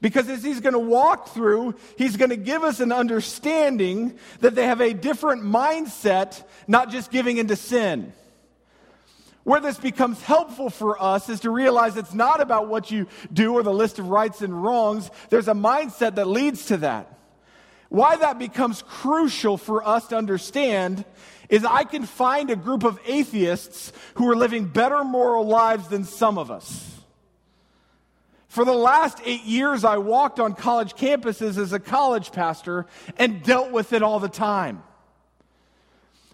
Because 0.00 0.28
as 0.28 0.42
he's 0.42 0.60
going 0.60 0.72
to 0.72 0.80
walk 0.80 1.28
through, 1.28 1.76
he's 1.96 2.16
going 2.16 2.30
to 2.30 2.36
give 2.36 2.64
us 2.64 2.80
an 2.80 2.90
understanding 2.90 4.18
that 4.40 4.56
they 4.56 4.66
have 4.66 4.80
a 4.80 4.92
different 4.92 5.44
mindset, 5.44 6.42
not 6.66 6.90
just 6.90 7.12
giving 7.12 7.36
into 7.36 7.54
sin. 7.54 8.12
Where 9.44 9.60
this 9.60 9.78
becomes 9.78 10.22
helpful 10.22 10.70
for 10.70 11.02
us 11.02 11.28
is 11.28 11.40
to 11.40 11.50
realize 11.50 11.96
it's 11.96 12.14
not 12.14 12.40
about 12.40 12.68
what 12.68 12.90
you 12.90 13.08
do 13.32 13.54
or 13.54 13.62
the 13.62 13.74
list 13.74 13.98
of 13.98 14.08
rights 14.08 14.40
and 14.40 14.62
wrongs. 14.62 15.10
There's 15.30 15.48
a 15.48 15.54
mindset 15.54 16.14
that 16.14 16.28
leads 16.28 16.66
to 16.66 16.76
that. 16.78 17.18
Why 17.88 18.16
that 18.16 18.38
becomes 18.38 18.82
crucial 18.82 19.56
for 19.56 19.86
us 19.86 20.06
to 20.08 20.16
understand 20.16 21.04
is 21.48 21.64
I 21.64 21.84
can 21.84 22.06
find 22.06 22.50
a 22.50 22.56
group 22.56 22.84
of 22.84 22.98
atheists 23.04 23.92
who 24.14 24.30
are 24.30 24.36
living 24.36 24.66
better 24.66 25.04
moral 25.04 25.44
lives 25.44 25.88
than 25.88 26.04
some 26.04 26.38
of 26.38 26.50
us. 26.50 26.88
For 28.46 28.64
the 28.64 28.72
last 28.72 29.18
eight 29.24 29.44
years, 29.44 29.84
I 29.84 29.98
walked 29.98 30.38
on 30.38 30.54
college 30.54 30.94
campuses 30.94 31.58
as 31.58 31.72
a 31.72 31.80
college 31.80 32.32
pastor 32.32 32.86
and 33.18 33.42
dealt 33.42 33.72
with 33.72 33.92
it 33.92 34.02
all 34.02 34.20
the 34.20 34.28
time 34.28 34.82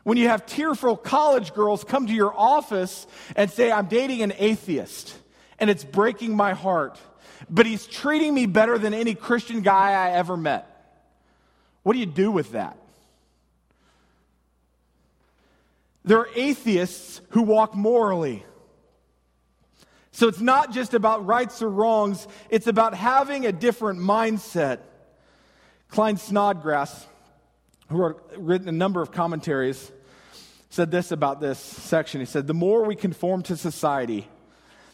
when 0.05 0.17
you 0.17 0.29
have 0.29 0.47
tearful 0.47 0.97
college 0.97 1.55
girls 1.55 1.85
come 1.85 2.07
to 2.07 2.13
your 2.13 2.35
office 2.37 3.07
and 3.37 3.51
say, 3.51 3.71
I'm 3.71 3.87
dating 3.87 4.23
an 4.23 4.33
atheist 4.39 5.15
and 5.59 5.69
it's 5.69 5.85
breaking 5.85 6.37
my 6.37 6.55
heart, 6.55 6.99
but 7.51 7.67
he's 7.67 7.87
treating 7.87 8.33
me 8.35 8.47
better 8.47 8.79
than 8.79 8.95
any 8.95 9.15
Christian 9.15 9.63
guy 9.63 9.93
I 9.93 10.13
ever 10.13 10.37
met. 10.37 10.67
What 11.83 11.95
do 11.95 11.99
you 11.99 12.07
do 12.07 12.31
with 12.31 12.53
that? 12.53 12.77
There 16.05 16.19
are 16.19 16.29
atheists 16.35 17.21
who 17.31 17.43
walk 17.43 17.75
morally. 17.75 18.45
So 20.11 20.27
it's 20.27 20.41
not 20.41 20.73
just 20.73 20.95
about 20.95 21.27
rights 21.27 21.61
or 21.63 21.69
wrongs, 21.69 22.27
it's 22.51 22.67
about 22.67 22.95
having 22.95 23.47
a 23.47 23.53
different 23.53 24.01
mindset. 24.01 24.81
Klyne 25.93 26.19
Snodgrass, 26.19 27.07
who 27.89 27.97
wrote 27.97 28.33
written 28.37 28.69
a 28.69 28.73
number 28.73 29.01
of 29.01 29.13
commentaries, 29.13 29.91
said 30.71 30.91
this 30.91 31.13
about 31.13 31.41
this 31.41 31.59
section. 31.59 32.21
He 32.21 32.27
said, 32.27 32.47
The 32.47 32.55
more 32.55 32.85
we 32.85 32.95
conform 32.95 33.43
to 33.45 33.57
society, 33.57 34.29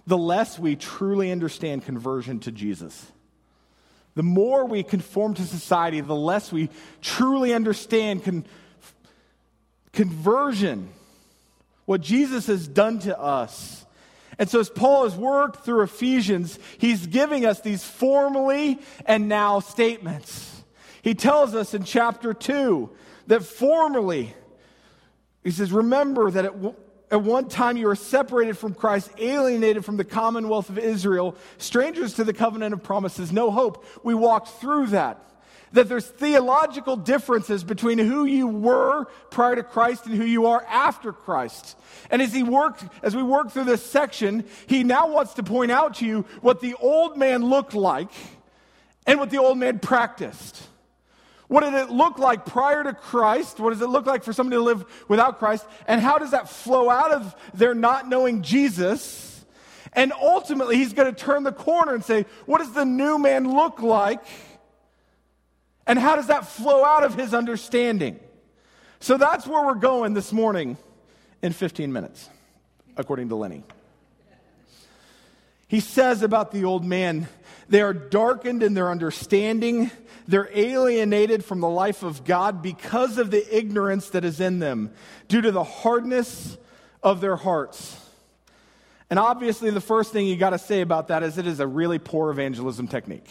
the 0.07 0.19
less 0.19 0.59
we 0.59 0.77
truly 0.77 1.33
understand 1.33 1.85
conversion 1.85 2.41
to 2.41 2.53
Jesus. 2.53 3.11
The 4.15 4.23
more 4.23 4.67
we 4.67 4.85
conform 4.85 5.35
to 5.35 5.43
society, 5.43 6.01
the 6.01 6.15
less 6.15 6.53
we 6.53 6.71
truly 7.03 7.53
understand 7.53 8.23
con- 8.23 8.45
conversion, 9.93 10.89
what 11.85 12.01
Jesus 12.01 12.47
has 12.47 12.69
done 12.69 13.01
to 13.01 13.19
us. 13.19 13.85
And 14.39 14.49
so, 14.49 14.61
as 14.61 14.71
Paul 14.71 15.05
has 15.05 15.17
worked 15.17 15.65
through 15.65 15.83
Ephesians, 15.83 16.59
he's 16.79 17.07
giving 17.07 17.45
us 17.45 17.61
these 17.61 17.85
formally 17.85 18.79
and 19.07 19.29
now 19.29 19.61
statements. 19.61 20.54
He 21.05 21.15
tells 21.15 21.55
us 21.55 21.75
in 21.75 21.85
chapter 21.85 22.33
2 22.33 22.89
that 23.27 23.43
formerly, 23.45 24.35
he 25.43 25.51
says, 25.51 25.71
Remember 25.71 26.31
that 26.31 26.47
at, 26.47 26.55
at 27.11 27.23
one 27.23 27.51
time 27.51 27.77
you 27.77 27.89
were 27.89 27.95
separated 27.95 28.57
from 28.57 28.73
Christ, 28.73 29.11
alienated 29.19 29.85
from 29.85 29.99
the 29.99 30.05
commonwealth 30.05 30.71
of 30.71 30.79
Israel, 30.79 31.37
strangers 31.59 32.15
to 32.15 32.25
the 32.25 32.33
covenant 32.33 32.73
of 32.73 32.83
promises, 32.83 33.33
no 33.33 33.51
hope. 33.51 33.85
We 34.03 34.15
walked 34.15 34.49
through 34.63 34.87
that. 34.89 35.23
That 35.73 35.91
there's 35.91 36.07
theological 36.07 36.97
differences 36.97 37.65
between 37.65 37.99
who 37.99 38.25
you 38.25 38.47
were 38.47 39.05
prior 39.31 39.57
to 39.57 39.63
Christ 39.63 40.07
and 40.07 40.15
who 40.15 40.25
you 40.25 40.47
are 40.47 40.65
after 40.71 41.13
Christ. 41.13 41.77
And 42.11 42.23
as 42.23 42.33
he 42.33 42.43
worked, 42.43 42.83
as 43.03 43.15
we 43.15 43.23
work 43.23 43.51
through 43.51 43.65
this 43.65 43.85
section, 43.85 44.47
he 44.69 44.85
now 44.85 45.09
wants 45.09 45.35
to 45.35 45.43
point 45.43 45.71
out 45.71 45.97
to 45.97 46.07
you 46.07 46.25
what 46.41 46.63
the 46.63 46.75
old 46.81 47.19
man 47.19 47.45
looked 47.45 47.75
like 47.75 48.11
and 49.07 49.19
what 49.19 49.29
the 49.29 49.39
old 49.39 49.59
man 49.59 49.81
practiced. 49.81 50.69
What 51.49 51.61
did 51.61 51.75
it 51.75 51.91
look 51.91 52.19
like 52.19 52.47
prior 52.47 52.83
to 52.83 52.95
Christ? 52.95 53.61
What 53.61 53.71
does 53.71 53.83
it 53.83 53.89
look 53.89 54.07
like 54.07 54.25
for 54.25 54.33
somebody 54.33 54.57
to 54.57 54.63
live 54.63 54.85
without 55.09 55.39
Christ? 55.39 55.67
And 55.87 56.01
how 56.01 56.19
does 56.19 56.31
that 56.31 56.49
flow 56.49 56.89
out 56.89 57.13
of 57.13 57.35
their 57.53 57.75
not 57.75 58.09
knowing 58.09 58.43
Jesus? 58.43 59.45
And 59.93 60.13
ultimately, 60.13 60.77
he's 60.77 60.93
going 60.93 61.15
to 61.15 61.19
turn 61.19 61.45
the 61.45 61.53
corner 61.53 61.95
and 61.95 62.05
say, 62.05 62.27
What 62.47 62.59
does 62.59 62.73
the 62.73 62.85
new 62.85 63.19
man 63.19 63.55
look 63.55 63.81
like? 63.81 64.25
And 65.87 65.99
how 65.99 66.17
does 66.17 66.29
that 66.29 66.47
flow 66.47 66.85
out 66.85 67.05
of 67.05 67.15
his 67.15 67.35
understanding? 67.35 68.19
So 69.01 69.19
that's 69.19 69.47
where 69.47 69.65
we're 69.65 69.75
going 69.75 70.15
this 70.15 70.33
morning 70.33 70.79
in 71.43 71.53
15 71.53 71.93
minutes, 71.93 72.31
according 72.97 73.29
to 73.29 73.37
Lenny. 73.37 73.65
He 75.69 75.81
says 75.81 76.23
about 76.23 76.53
the 76.53 76.65
old 76.65 76.85
man, 76.85 77.29
they 77.69 77.81
are 77.81 77.95
darkened 77.95 78.63
in 78.63 78.75
their 78.75 78.91
understanding 78.91 79.91
they're 80.27 80.51
alienated 80.55 81.45
from 81.45 81.61
the 81.61 81.69
life 81.69 82.03
of 82.03 82.25
God 82.25 82.63
because 82.63 83.19
of 83.19 83.31
the 83.31 83.57
ignorance 83.57 84.11
that 84.11 84.25
is 84.25 84.41
in 84.41 84.59
them, 84.59 84.91
due 85.29 85.43
to 85.43 85.53
the 85.53 85.65
hardness 85.65 86.57
of 87.03 87.21
their 87.21 87.37
hearts. 87.37 88.01
And 89.11 89.19
obviously, 89.19 89.71
the 89.71 89.83
first 89.83 90.13
thing 90.13 90.27
you 90.27 90.37
got 90.37 90.51
to 90.51 90.59
say 90.59 90.81
about 90.81 91.09
that 91.09 91.23
is 91.23 91.37
it 91.37 91.47
is 91.47 91.61
a 91.61 91.67
really 91.67 91.99
poor 91.99 92.31
evangelism 92.31 92.89
technique. 92.89 93.29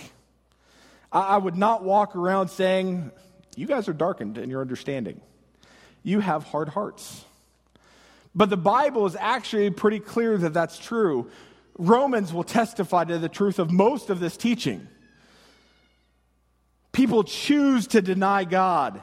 I, 1.12 1.38
would 1.38 1.56
not 1.56 1.84
walk 1.84 2.16
around 2.16 2.50
saying, 2.50 3.12
You 3.56 3.68
guys 3.68 3.88
are 3.88 3.94
darkened 3.94 4.38
in 4.38 4.50
your 4.50 4.62
understanding. 4.62 5.20
You 6.04 6.20
have 6.20 6.44
hard 6.44 6.70
hearts. 6.70 7.26
But 8.36 8.50
the 8.50 8.58
Bible 8.58 9.06
is 9.06 9.16
actually 9.16 9.70
pretty 9.70 10.00
clear 10.00 10.38
that 10.38 10.54
that's 10.54 10.78
true. 10.78 11.30
Romans 11.78 12.34
will 12.34 12.44
testify 12.44 13.04
to 13.06 13.18
the 13.18 13.30
truth 13.30 13.60
of 13.60 13.72
most 13.72 14.10
of 14.10 14.20
this 14.20 14.38
teaching. 14.38 14.88
People 16.92 17.24
choose 17.24 17.88
to 17.88 18.02
deny 18.02 18.44
God 18.44 19.02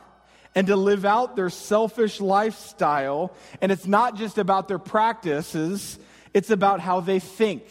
and 0.54 0.66
to 0.68 0.76
live 0.76 1.04
out 1.04 1.36
their 1.36 1.50
selfish 1.50 2.20
lifestyle. 2.20 3.34
And 3.60 3.72
it's 3.72 3.86
not 3.86 4.16
just 4.16 4.38
about 4.38 4.68
their 4.68 4.78
practices, 4.78 5.98
it's 6.32 6.50
about 6.50 6.80
how 6.80 7.00
they 7.00 7.18
think. 7.18 7.64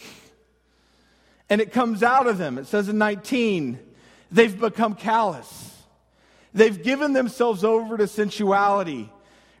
And 1.48 1.60
it 1.60 1.72
comes 1.72 2.02
out 2.02 2.26
of 2.26 2.38
them. 2.38 2.58
It 2.58 2.66
says 2.66 2.88
in 2.88 2.98
19, 2.98 3.78
they've 4.30 4.58
become 4.58 4.94
callous. 4.94 5.74
They've 6.52 6.80
given 6.82 7.12
themselves 7.12 7.64
over 7.64 7.96
to 7.96 8.06
sensuality, 8.06 9.10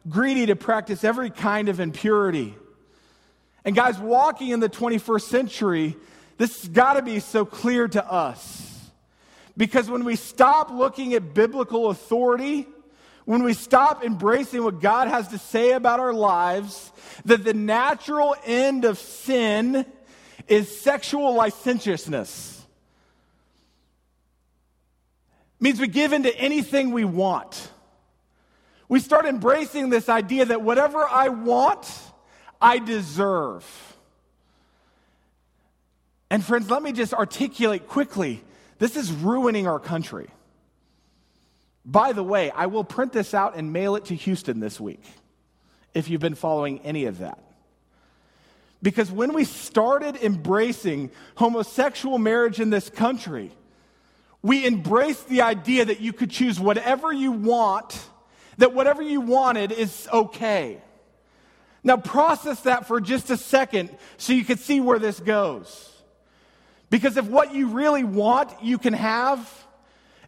greedy 0.08 0.46
to 0.46 0.56
practice 0.56 1.04
every 1.04 1.30
kind 1.30 1.68
of 1.68 1.80
impurity. 1.80 2.54
And 3.64 3.76
guys, 3.76 3.98
walking 3.98 4.50
in 4.50 4.60
the 4.60 4.68
21st 4.68 5.22
century, 5.22 5.96
this 6.38 6.60
has 6.62 6.68
got 6.68 6.94
to 6.94 7.02
be 7.02 7.20
so 7.20 7.44
clear 7.44 7.86
to 7.88 8.04
us. 8.10 8.90
Because 9.56 9.90
when 9.90 10.04
we 10.04 10.16
stop 10.16 10.70
looking 10.70 11.14
at 11.14 11.34
biblical 11.34 11.90
authority, 11.90 12.66
when 13.26 13.42
we 13.42 13.52
stop 13.52 14.02
embracing 14.02 14.64
what 14.64 14.80
God 14.80 15.08
has 15.08 15.28
to 15.28 15.38
say 15.38 15.72
about 15.72 16.00
our 16.00 16.14
lives, 16.14 16.90
that 17.26 17.44
the 17.44 17.54
natural 17.54 18.34
end 18.46 18.84
of 18.84 18.98
sin 18.98 19.84
is 20.48 20.80
sexual 20.80 21.34
licentiousness. 21.34 22.60
means 25.60 25.78
we 25.78 25.88
give 25.88 26.12
into 26.12 26.34
anything 26.36 26.90
we 26.90 27.04
want. 27.04 27.68
We 28.88 28.98
start 28.98 29.26
embracing 29.26 29.90
this 29.90 30.08
idea 30.08 30.46
that 30.46 30.62
whatever 30.62 31.06
I 31.06 31.28
want, 31.28 31.86
I 32.60 32.78
deserve. 32.78 33.64
And 36.30 36.44
friends, 36.44 36.70
let 36.70 36.82
me 36.82 36.92
just 36.92 37.12
articulate 37.12 37.88
quickly 37.88 38.42
this 38.78 38.96
is 38.96 39.12
ruining 39.12 39.66
our 39.66 39.78
country. 39.78 40.28
By 41.84 42.12
the 42.12 42.22
way, 42.22 42.50
I 42.50 42.66
will 42.66 42.84
print 42.84 43.12
this 43.12 43.34
out 43.34 43.56
and 43.56 43.72
mail 43.72 43.94
it 43.96 44.06
to 44.06 44.14
Houston 44.14 44.58
this 44.58 44.80
week 44.80 45.02
if 45.92 46.08
you've 46.08 46.20
been 46.20 46.34
following 46.34 46.80
any 46.80 47.04
of 47.04 47.18
that. 47.18 47.38
Because 48.82 49.10
when 49.10 49.34
we 49.34 49.44
started 49.44 50.16
embracing 50.16 51.10
homosexual 51.34 52.18
marriage 52.18 52.58
in 52.58 52.70
this 52.70 52.88
country, 52.88 53.52
we 54.42 54.66
embraced 54.66 55.28
the 55.28 55.42
idea 55.42 55.84
that 55.84 56.00
you 56.00 56.14
could 56.14 56.30
choose 56.30 56.58
whatever 56.58 57.12
you 57.12 57.32
want, 57.32 58.02
that 58.56 58.72
whatever 58.72 59.02
you 59.02 59.20
wanted 59.20 59.72
is 59.72 60.08
okay. 60.10 60.80
Now, 61.82 61.96
process 61.96 62.60
that 62.62 62.86
for 62.86 63.00
just 63.00 63.30
a 63.30 63.36
second 63.36 63.90
so 64.18 64.32
you 64.32 64.44
can 64.44 64.58
see 64.58 64.80
where 64.80 64.98
this 64.98 65.18
goes. 65.18 65.90
Because 66.90 67.16
if 67.16 67.26
what 67.26 67.54
you 67.54 67.68
really 67.68 68.04
want, 68.04 68.50
you 68.62 68.76
can 68.76 68.92
have, 68.92 69.66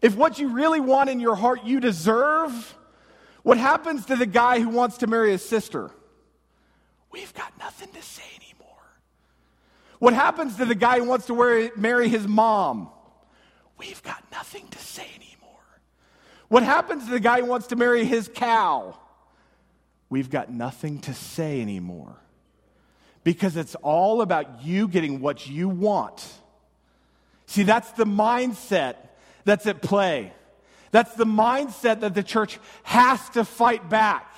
if 0.00 0.16
what 0.16 0.38
you 0.38 0.48
really 0.48 0.80
want 0.80 1.10
in 1.10 1.20
your 1.20 1.34
heart, 1.34 1.64
you 1.64 1.80
deserve, 1.80 2.76
what 3.42 3.58
happens 3.58 4.06
to 4.06 4.16
the 4.16 4.26
guy 4.26 4.60
who 4.60 4.68
wants 4.68 4.98
to 4.98 5.06
marry 5.06 5.32
his 5.32 5.44
sister? 5.44 5.90
We've 7.10 7.34
got 7.34 7.52
nothing 7.58 7.90
to 7.90 8.02
say 8.02 8.22
anymore. 8.36 8.78
What 9.98 10.14
happens 10.14 10.56
to 10.56 10.64
the 10.64 10.74
guy 10.74 10.98
who 10.98 11.04
wants 11.04 11.26
to 11.26 11.70
marry 11.76 12.08
his 12.08 12.26
mom? 12.26 12.88
We've 13.76 14.02
got 14.02 14.24
nothing 14.32 14.66
to 14.68 14.78
say 14.78 15.06
anymore. 15.16 15.60
What 16.48 16.62
happens 16.62 17.04
to 17.06 17.10
the 17.10 17.20
guy 17.20 17.40
who 17.40 17.46
wants 17.46 17.66
to 17.68 17.76
marry 17.76 18.04
his 18.04 18.30
cow? 18.32 18.96
We've 20.12 20.28
got 20.28 20.52
nothing 20.52 20.98
to 21.00 21.14
say 21.14 21.62
anymore. 21.62 22.16
Because 23.24 23.56
it's 23.56 23.74
all 23.76 24.20
about 24.20 24.62
you 24.62 24.86
getting 24.86 25.20
what 25.20 25.48
you 25.48 25.70
want. 25.70 26.22
See, 27.46 27.62
that's 27.62 27.90
the 27.92 28.04
mindset 28.04 28.96
that's 29.46 29.66
at 29.66 29.80
play. 29.80 30.34
That's 30.90 31.14
the 31.14 31.24
mindset 31.24 32.00
that 32.00 32.12
the 32.14 32.22
church 32.22 32.58
has 32.82 33.26
to 33.30 33.42
fight 33.42 33.88
back. 33.88 34.30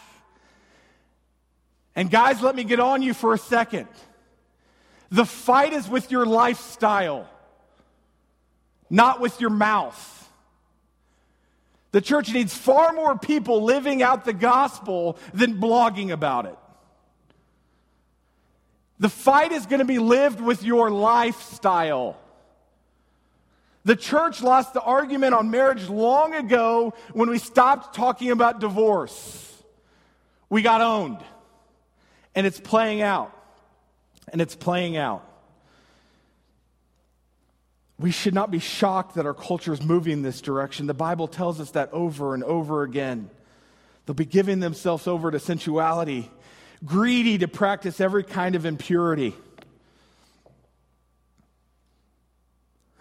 And 1.96 2.08
guys, 2.08 2.40
let 2.40 2.54
me 2.54 2.62
get 2.62 2.78
on 2.78 3.02
you 3.02 3.12
for 3.12 3.34
a 3.34 3.38
second. 3.38 3.88
The 5.10 5.24
fight 5.24 5.72
is 5.72 5.88
with 5.88 6.12
your 6.12 6.24
lifestyle 6.24 7.28
not 8.90 9.20
with 9.20 9.40
your 9.40 9.50
mouth. 9.50 10.23
The 11.94 12.00
church 12.00 12.33
needs 12.33 12.52
far 12.52 12.92
more 12.92 13.16
people 13.16 13.62
living 13.62 14.02
out 14.02 14.24
the 14.24 14.33
gospel 14.33 15.16
than 15.33 15.61
blogging 15.61 16.11
about 16.11 16.44
it. 16.44 16.59
The 18.98 19.09
fight 19.09 19.52
is 19.52 19.66
going 19.66 19.78
to 19.78 19.85
be 19.85 20.00
lived 20.00 20.40
with 20.40 20.64
your 20.64 20.90
lifestyle. 20.90 22.18
The 23.85 23.94
church 23.94 24.42
lost 24.42 24.74
the 24.74 24.80
argument 24.80 25.35
on 25.35 25.52
marriage 25.52 25.88
long 25.88 26.35
ago 26.35 26.94
when 27.12 27.30
we 27.30 27.38
stopped 27.38 27.94
talking 27.94 28.33
about 28.33 28.59
divorce. 28.59 29.62
We 30.50 30.62
got 30.62 30.80
owned. 30.80 31.18
And 32.35 32.44
it's 32.44 32.59
playing 32.59 33.02
out. 33.02 33.30
And 34.33 34.40
it's 34.40 34.57
playing 34.57 34.96
out. 34.96 35.24
We 37.98 38.11
should 38.11 38.35
not 38.35 38.50
be 38.50 38.59
shocked 38.59 39.14
that 39.14 39.26
our 39.26 39.35
culture 39.35 39.72
is 39.72 39.83
moving 39.83 40.14
in 40.14 40.22
this 40.22 40.40
direction. 40.40 40.87
The 40.87 40.94
Bible 40.94 41.28
tells 41.28 41.61
us 41.61 41.70
that 41.72 41.92
over 41.92 42.35
and 42.35 42.42
over 42.42 42.83
again. 42.83 43.30
They'll 44.04 44.14
be 44.14 44.24
giving 44.24 44.61
themselves 44.61 45.07
over 45.07 45.30
to 45.30 45.38
sensuality, 45.38 46.30
greedy 46.85 47.38
to 47.38 47.48
practice 47.48 48.00
every 48.00 48.24
kind 48.24 48.54
of 48.57 48.66
impurity. 48.66 49.35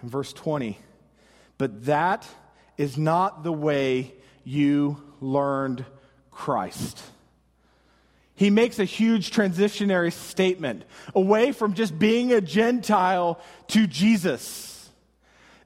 In 0.02 0.10
verse 0.10 0.32
20, 0.34 0.78
but 1.58 1.86
that 1.86 2.28
is 2.78 2.98
not 2.98 3.44
the 3.44 3.54
way 3.54 4.14
you 4.44 5.02
learned 5.22 5.86
Christ. 6.30 7.02
He 8.36 8.50
makes 8.50 8.80
a 8.80 8.86
huge 8.86 9.32
transitionary 9.32 10.12
statement 10.12 10.84
away 11.16 11.52
from 11.52 11.74
just 11.74 11.98
being 11.98 12.34
a 12.34 12.42
Gentile 12.42 13.40
to 13.70 13.88
Jesus. 13.88 14.73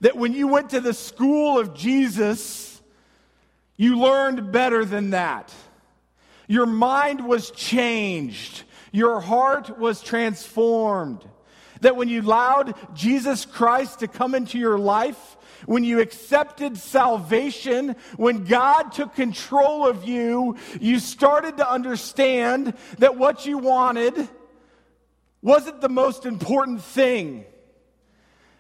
That 0.02 0.16
when 0.16 0.34
you 0.34 0.48
went 0.48 0.72
to 0.72 0.80
the 0.80 0.94
school 0.94 1.60
of 1.60 1.74
Jesus, 1.74 2.82
you 3.76 4.00
learned 4.00 4.52
better 4.52 4.86
than 4.86 5.12
that. 5.12 5.54
Your 6.48 6.66
mind 6.66 7.26
was 7.28 7.52
changed, 7.52 8.64
your 8.92 9.20
heart 9.20 9.78
was 9.78 10.02
transformed. 10.02 11.28
That 11.82 11.96
when 11.96 12.10
you 12.10 12.22
allowed 12.22 12.74
Jesus 12.96 13.46
Christ 13.46 14.00
to 14.00 14.08
come 14.08 14.34
into 14.34 14.58
your 14.58 14.80
life, 14.80 15.38
when 15.66 15.84
you 15.84 16.00
accepted 16.00 16.78
salvation, 16.78 17.96
when 18.16 18.46
God 18.46 18.92
took 18.92 19.14
control 19.16 19.88
of 19.88 20.06
you, 20.06 20.58
you 20.80 21.00
started 21.00 21.58
to 21.58 21.70
understand 21.70 22.74
that 23.00 23.18
what 23.18 23.46
you 23.46 23.58
wanted 23.58 24.28
wasn't 25.42 25.82
the 25.82 25.90
most 25.90 26.26
important 26.26 26.82
thing 26.82 27.46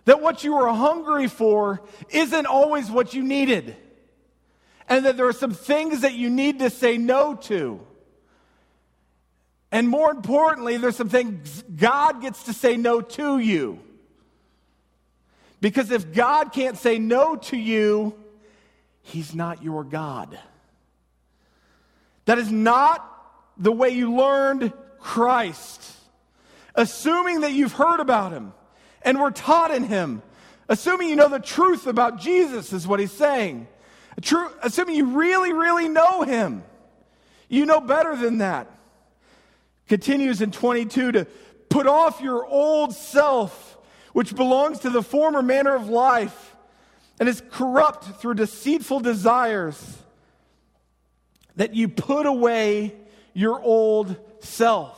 that 0.07 0.21
what 0.21 0.45
you 0.45 0.55
were 0.55 0.71
hungry 0.71 1.27
for 1.27 1.81
isn't 2.09 2.45
always 2.45 2.89
what 2.89 3.13
you 3.13 3.21
needed. 3.21 3.75
And 4.87 5.05
that 5.05 5.17
there 5.17 5.27
are 5.27 5.33
some 5.33 5.51
things 5.51 6.01
that 6.01 6.13
you 6.13 6.29
need 6.29 6.59
to 6.59 6.69
say 6.69 6.97
no 6.97 7.35
to. 7.35 7.85
And 9.69 9.89
more 9.89 10.09
importantly, 10.09 10.77
there's 10.77 10.95
some 10.95 11.09
things 11.09 11.61
God 11.63 12.21
gets 12.21 12.43
to 12.43 12.53
say 12.53 12.77
no 12.77 13.01
to 13.01 13.37
you. 13.37 13.79
Because 15.59 15.91
if 15.91 16.13
God 16.13 16.53
can't 16.53 16.77
say 16.77 16.99
no 16.99 17.35
to 17.35 17.57
you, 17.57 18.15
He's 19.01 19.35
not 19.35 19.61
your 19.61 19.83
God. 19.83 20.39
That 22.23 22.39
is 22.39 22.49
not 22.49 23.05
the 23.57 23.73
way 23.73 23.89
you 23.89 24.15
learned 24.15 24.71
Christ. 24.99 25.83
Assuming 26.75 27.41
that 27.41 27.51
you've 27.51 27.73
heard 27.73 27.99
about 27.99 28.31
Him, 28.31 28.53
and 29.07 29.21
were 29.21 29.31
taught 29.31 29.71
in 29.71 29.85
him. 29.85 30.21
Assuming 30.67 31.07
you 31.07 31.15
know 31.15 31.29
the 31.29 31.39
truth 31.39 31.87
about 31.87 32.19
Jesus, 32.19 32.73
is 32.73 32.85
what 32.85 32.99
he's 32.99 33.13
saying. 33.13 33.65
True, 34.21 34.49
assuming 34.61 34.97
you 34.97 35.05
really, 35.05 35.53
really 35.53 35.87
know 35.87 36.23
him. 36.23 36.61
You 37.47 37.65
know 37.65 37.79
better 37.79 38.17
than 38.17 38.39
that. 38.39 38.69
Continues 39.87 40.41
in 40.41 40.51
22 40.51 41.13
to 41.13 41.25
put 41.69 41.87
off 41.87 42.19
your 42.19 42.45
old 42.45 42.93
self, 42.93 43.77
which 44.11 44.35
belongs 44.35 44.79
to 44.79 44.89
the 44.89 45.01
former 45.01 45.41
manner 45.41 45.73
of 45.73 45.87
life 45.87 46.57
and 47.17 47.29
is 47.29 47.41
corrupt 47.49 48.19
through 48.19 48.33
deceitful 48.33 48.99
desires, 48.99 49.99
that 51.55 51.73
you 51.73 51.87
put 51.87 52.25
away 52.25 52.93
your 53.33 53.61
old 53.61 54.17
self. 54.41 54.96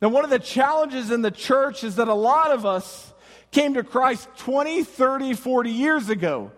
Now, 0.00 0.08
one 0.08 0.24
of 0.24 0.30
the 0.30 0.38
challenges 0.38 1.10
in 1.10 1.22
the 1.22 1.30
church 1.30 1.84
is 1.84 1.96
that 1.96 2.08
a 2.08 2.14
lot 2.14 2.52
of 2.52 2.64
us 2.64 3.12
came 3.50 3.74
to 3.74 3.82
Christ 3.82 4.28
20, 4.38 4.84
30, 4.84 5.34
40 5.34 5.70
years 5.70 6.08
ago. 6.08 6.52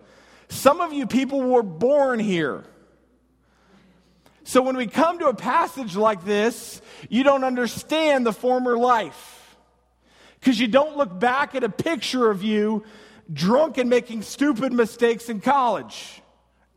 Some 0.47 0.79
of 0.79 0.93
you 0.93 1.07
people 1.07 1.41
were 1.41 1.63
born 1.63 2.19
here. 2.19 2.63
So 4.45 4.61
when 4.61 4.77
we 4.77 4.87
come 4.87 5.19
to 5.19 5.27
a 5.27 5.33
passage 5.33 5.95
like 5.95 6.25
this, 6.25 6.81
you 7.09 7.23
don't 7.23 7.43
understand 7.43 8.25
the 8.25 8.33
former 8.33 8.77
life. 8.77 9.57
Because 10.39 10.59
you 10.59 10.67
don't 10.67 10.97
look 10.97 11.17
back 11.17 11.55
at 11.55 11.63
a 11.63 11.69
picture 11.69 12.29
of 12.29 12.43
you 12.43 12.83
drunk 13.31 13.77
and 13.77 13.89
making 13.89 14.21
stupid 14.21 14.73
mistakes 14.73 15.29
in 15.29 15.39
college. 15.39 16.21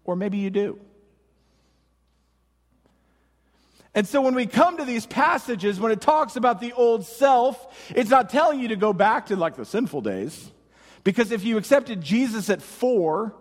Or 0.04 0.14
maybe 0.14 0.38
you 0.38 0.50
do. 0.50 0.78
And 3.96 4.06
so 4.06 4.20
when 4.20 4.36
we 4.36 4.46
come 4.46 4.76
to 4.76 4.84
these 4.84 5.06
passages, 5.06 5.80
when 5.80 5.90
it 5.90 6.00
talks 6.00 6.36
about 6.36 6.60
the 6.60 6.72
old 6.74 7.04
self, 7.04 7.90
it's 7.90 8.10
not 8.10 8.30
telling 8.30 8.60
you 8.60 8.68
to 8.68 8.76
go 8.76 8.92
back 8.92 9.26
to 9.26 9.36
like 9.36 9.56
the 9.56 9.64
sinful 9.64 10.02
days. 10.02 10.52
Because 11.02 11.32
if 11.32 11.42
you 11.42 11.56
accepted 11.56 12.00
Jesus 12.00 12.48
at 12.48 12.62
four 12.62 13.34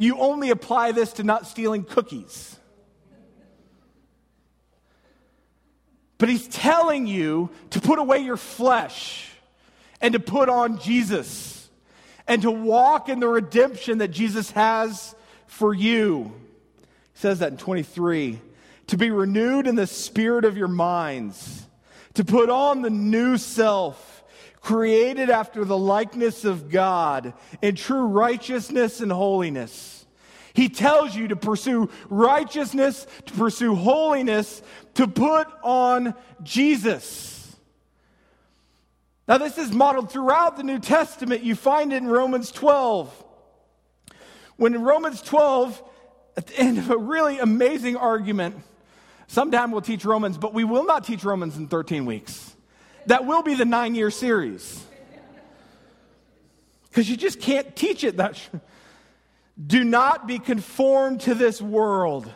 you 0.00 0.16
only 0.16 0.48
apply 0.48 0.92
this 0.92 1.12
to 1.12 1.22
not 1.22 1.46
stealing 1.46 1.84
cookies. 1.84 2.56
But 6.16 6.30
he's 6.30 6.48
telling 6.48 7.06
you 7.06 7.50
to 7.70 7.82
put 7.82 7.98
away 7.98 8.20
your 8.20 8.38
flesh 8.38 9.30
and 10.00 10.14
to 10.14 10.18
put 10.18 10.48
on 10.48 10.78
Jesus 10.78 11.68
and 12.26 12.40
to 12.40 12.50
walk 12.50 13.10
in 13.10 13.20
the 13.20 13.28
redemption 13.28 13.98
that 13.98 14.08
Jesus 14.08 14.50
has 14.52 15.14
for 15.46 15.74
you. 15.74 16.32
He 16.78 17.18
says 17.18 17.40
that 17.40 17.52
in 17.52 17.58
23 17.58 18.40
to 18.90 18.96
be 18.96 19.10
renewed 19.10 19.68
in 19.68 19.76
the 19.76 19.86
spirit 19.86 20.44
of 20.44 20.56
your 20.56 20.68
minds, 20.68 21.64
to 22.14 22.24
put 22.24 22.50
on 22.50 22.82
the 22.82 22.90
new 22.90 23.36
self, 23.36 24.24
created 24.60 25.30
after 25.30 25.64
the 25.64 25.78
likeness 25.78 26.44
of 26.44 26.68
God 26.68 27.32
in 27.62 27.76
true 27.76 28.06
righteousness 28.06 29.00
and 29.00 29.12
holiness. 29.12 30.04
He 30.54 30.68
tells 30.68 31.14
you 31.14 31.28
to 31.28 31.36
pursue 31.36 31.88
righteousness, 32.08 33.06
to 33.26 33.32
pursue 33.34 33.76
holiness, 33.76 34.60
to 34.94 35.06
put 35.06 35.46
on 35.62 36.12
Jesus. 36.42 37.56
Now, 39.28 39.38
this 39.38 39.56
is 39.56 39.70
modeled 39.70 40.10
throughout 40.10 40.56
the 40.56 40.64
New 40.64 40.80
Testament. 40.80 41.44
You 41.44 41.54
find 41.54 41.92
it 41.92 41.98
in 41.98 42.08
Romans 42.08 42.50
12. 42.50 43.24
When 44.56 44.74
in 44.74 44.82
Romans 44.82 45.22
12, 45.22 45.80
at 46.36 46.48
the 46.48 46.58
end 46.58 46.78
of 46.78 46.90
a 46.90 46.96
really 46.96 47.38
amazing 47.38 47.96
argument, 47.96 48.56
sometime 49.30 49.70
we'll 49.70 49.80
teach 49.80 50.04
Romans, 50.04 50.38
but 50.38 50.54
we 50.54 50.64
will 50.64 50.84
not 50.84 51.04
teach 51.04 51.24
Romans 51.24 51.56
in 51.56 51.68
13 51.68 52.06
weeks. 52.06 52.54
That 53.06 53.26
will 53.26 53.42
be 53.42 53.54
the 53.54 53.64
nine 53.64 53.94
year 53.94 54.10
series. 54.10 54.84
Because 56.88 57.08
you 57.08 57.16
just 57.16 57.40
can't 57.40 57.74
teach 57.74 58.04
it 58.04 58.16
that. 58.16 58.38
Do 59.64 59.84
not 59.84 60.26
be 60.26 60.38
conformed 60.38 61.22
to 61.22 61.34
this 61.34 61.60
world, 61.60 62.30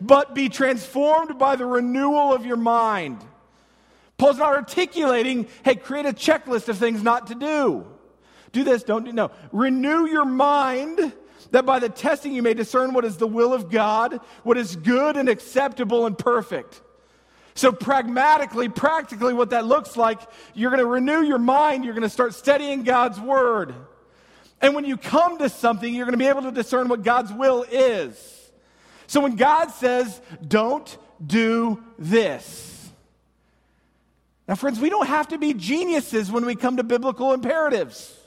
but 0.00 0.34
be 0.34 0.48
transformed 0.48 1.38
by 1.38 1.56
the 1.56 1.66
renewal 1.66 2.32
of 2.32 2.46
your 2.46 2.56
mind 2.56 3.24
Paul's 4.18 4.38
not 4.38 4.54
articulating, 4.54 5.46
hey, 5.64 5.76
create 5.76 6.04
a 6.04 6.12
checklist 6.12 6.68
of 6.68 6.76
things 6.76 7.02
not 7.02 7.28
to 7.28 7.36
do. 7.36 7.86
Do 8.50 8.64
this, 8.64 8.82
don't 8.82 9.04
do. 9.04 9.12
No. 9.12 9.30
Renew 9.52 10.06
your 10.06 10.24
mind 10.24 11.12
that 11.50 11.66
by 11.66 11.78
the 11.78 11.88
testing 11.88 12.32
you 12.32 12.42
may 12.42 12.54
discern 12.54 12.92
what 12.92 13.04
is 13.04 13.16
the 13.16 13.26
will 13.26 13.52
of 13.52 13.70
God, 13.70 14.20
what 14.42 14.58
is 14.58 14.76
good 14.76 15.16
and 15.16 15.28
acceptable 15.28 16.06
and 16.06 16.16
perfect. 16.16 16.80
So, 17.54 17.72
pragmatically, 17.72 18.68
practically, 18.68 19.34
what 19.34 19.50
that 19.50 19.66
looks 19.66 19.96
like, 19.96 20.20
you're 20.54 20.70
going 20.70 20.78
to 20.78 20.86
renew 20.86 21.22
your 21.22 21.38
mind, 21.38 21.84
you're 21.84 21.94
going 21.94 22.02
to 22.02 22.08
start 22.08 22.34
studying 22.34 22.84
God's 22.84 23.18
word. 23.18 23.74
And 24.60 24.74
when 24.74 24.84
you 24.84 24.96
come 24.96 25.38
to 25.38 25.48
something, 25.48 25.92
you're 25.92 26.04
going 26.04 26.12
to 26.12 26.18
be 26.18 26.28
able 26.28 26.42
to 26.42 26.52
discern 26.52 26.88
what 26.88 27.02
God's 27.02 27.32
will 27.32 27.64
is. 27.68 28.50
So, 29.08 29.20
when 29.20 29.34
God 29.34 29.70
says, 29.70 30.20
don't 30.46 30.96
do 31.26 31.82
this, 31.98 32.68
now, 34.48 34.54
friends, 34.54 34.80
we 34.80 34.88
don't 34.88 35.06
have 35.06 35.28
to 35.28 35.38
be 35.38 35.52
geniuses 35.52 36.32
when 36.32 36.46
we 36.46 36.54
come 36.54 36.78
to 36.78 36.82
biblical 36.82 37.34
imperatives. 37.34 38.17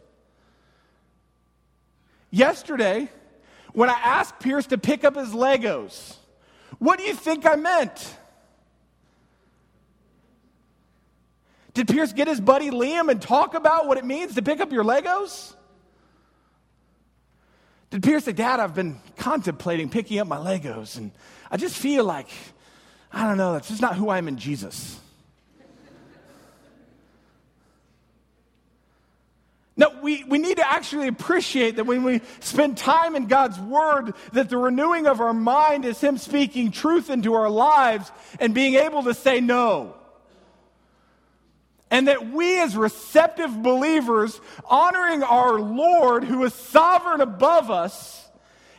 Yesterday, 2.32 3.10
when 3.74 3.90
I 3.90 4.00
asked 4.00 4.40
Pierce 4.40 4.66
to 4.68 4.78
pick 4.78 5.04
up 5.04 5.16
his 5.16 5.30
Legos, 5.30 6.16
what 6.80 6.98
do 6.98 7.06
you 7.06 7.14
think 7.14 7.46
I 7.46 7.56
meant? 7.56 8.18
Did 11.74 11.88
Pierce 11.88 12.12
get 12.12 12.28
his 12.28 12.42
buddy 12.42 12.70
Liam 12.70 13.10
and 13.10 13.22
talk 13.22 13.54
about 13.54 13.88
what 13.88 13.98
it 13.98 14.06
means 14.06 14.36
to 14.36 14.42
pick 14.42 14.60
up 14.60 14.72
your 14.72 14.84
Legos? 14.84 15.54
Did 17.92 18.04
Pierce 18.04 18.24
say, 18.24 18.32
Dad, 18.32 18.60
I've 18.60 18.74
been 18.74 19.00
contemplating 19.18 19.90
picking 19.90 20.20
up 20.20 20.28
my 20.28 20.38
Legos, 20.38 20.98
and 20.98 21.12
I 21.50 21.58
just 21.58 21.78
feel 21.78 22.06
like, 22.06 22.30
I 23.12 23.28
don't 23.28 23.38
know, 23.38 23.54
that's 23.54 23.68
just 23.68 23.82
not 23.82 23.96
who 23.96 24.10
I 24.10 24.18
am 24.18 24.30
in 24.30 24.38
Jesus. 24.38 25.00
We, 30.02 30.24
we 30.24 30.38
need 30.38 30.58
to 30.58 30.70
actually 30.70 31.08
appreciate 31.08 31.76
that 31.76 31.86
when 31.86 32.04
we 32.04 32.22
spend 32.40 32.78
time 32.78 33.16
in 33.16 33.28
God's 33.28 33.60
Word, 33.60 34.14
that 34.34 34.50
the 34.50 34.58
renewing 34.58 35.08
of 35.08 35.22
our 35.22 35.34
mind 35.34 35.86
is 35.86 36.02
Him 36.02 36.18
speaking 36.18 36.72
truth 36.72 37.10
into 37.10 37.34
our 37.34 37.50
lives 37.50 38.12
and 38.40 38.54
being 38.54 38.76
able 38.76 39.04
to 39.04 39.14
say 39.14 39.42
no. 39.42 39.96
And 41.90 42.08
that 42.08 42.32
we, 42.32 42.60
as 42.60 42.76
receptive 42.76 43.62
believers, 43.62 44.40
honoring 44.66 45.24
our 45.24 45.60
Lord, 45.60 46.24
who 46.24 46.44
is 46.46 46.54
sovereign 46.54 47.22
above 47.22 47.70
us, 47.70 48.26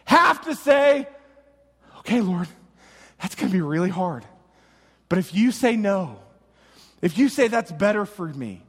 have 0.05 0.43
to 0.47 0.55
say, 0.55 1.07
okay, 1.99 2.21
Lord, 2.21 2.49
that's 3.21 3.35
going 3.35 3.51
to 3.51 3.53
be 3.53 3.61
really 3.61 3.91
hard. 3.91 4.25
But 5.09 5.19
if 5.19 5.35
you 5.35 5.53
say 5.53 5.77
no, 5.77 6.19
if 7.03 7.19
you 7.19 7.29
say 7.29 7.49
that's 7.49 7.71
better 7.71 8.07
for 8.07 8.27
me, 8.27 8.63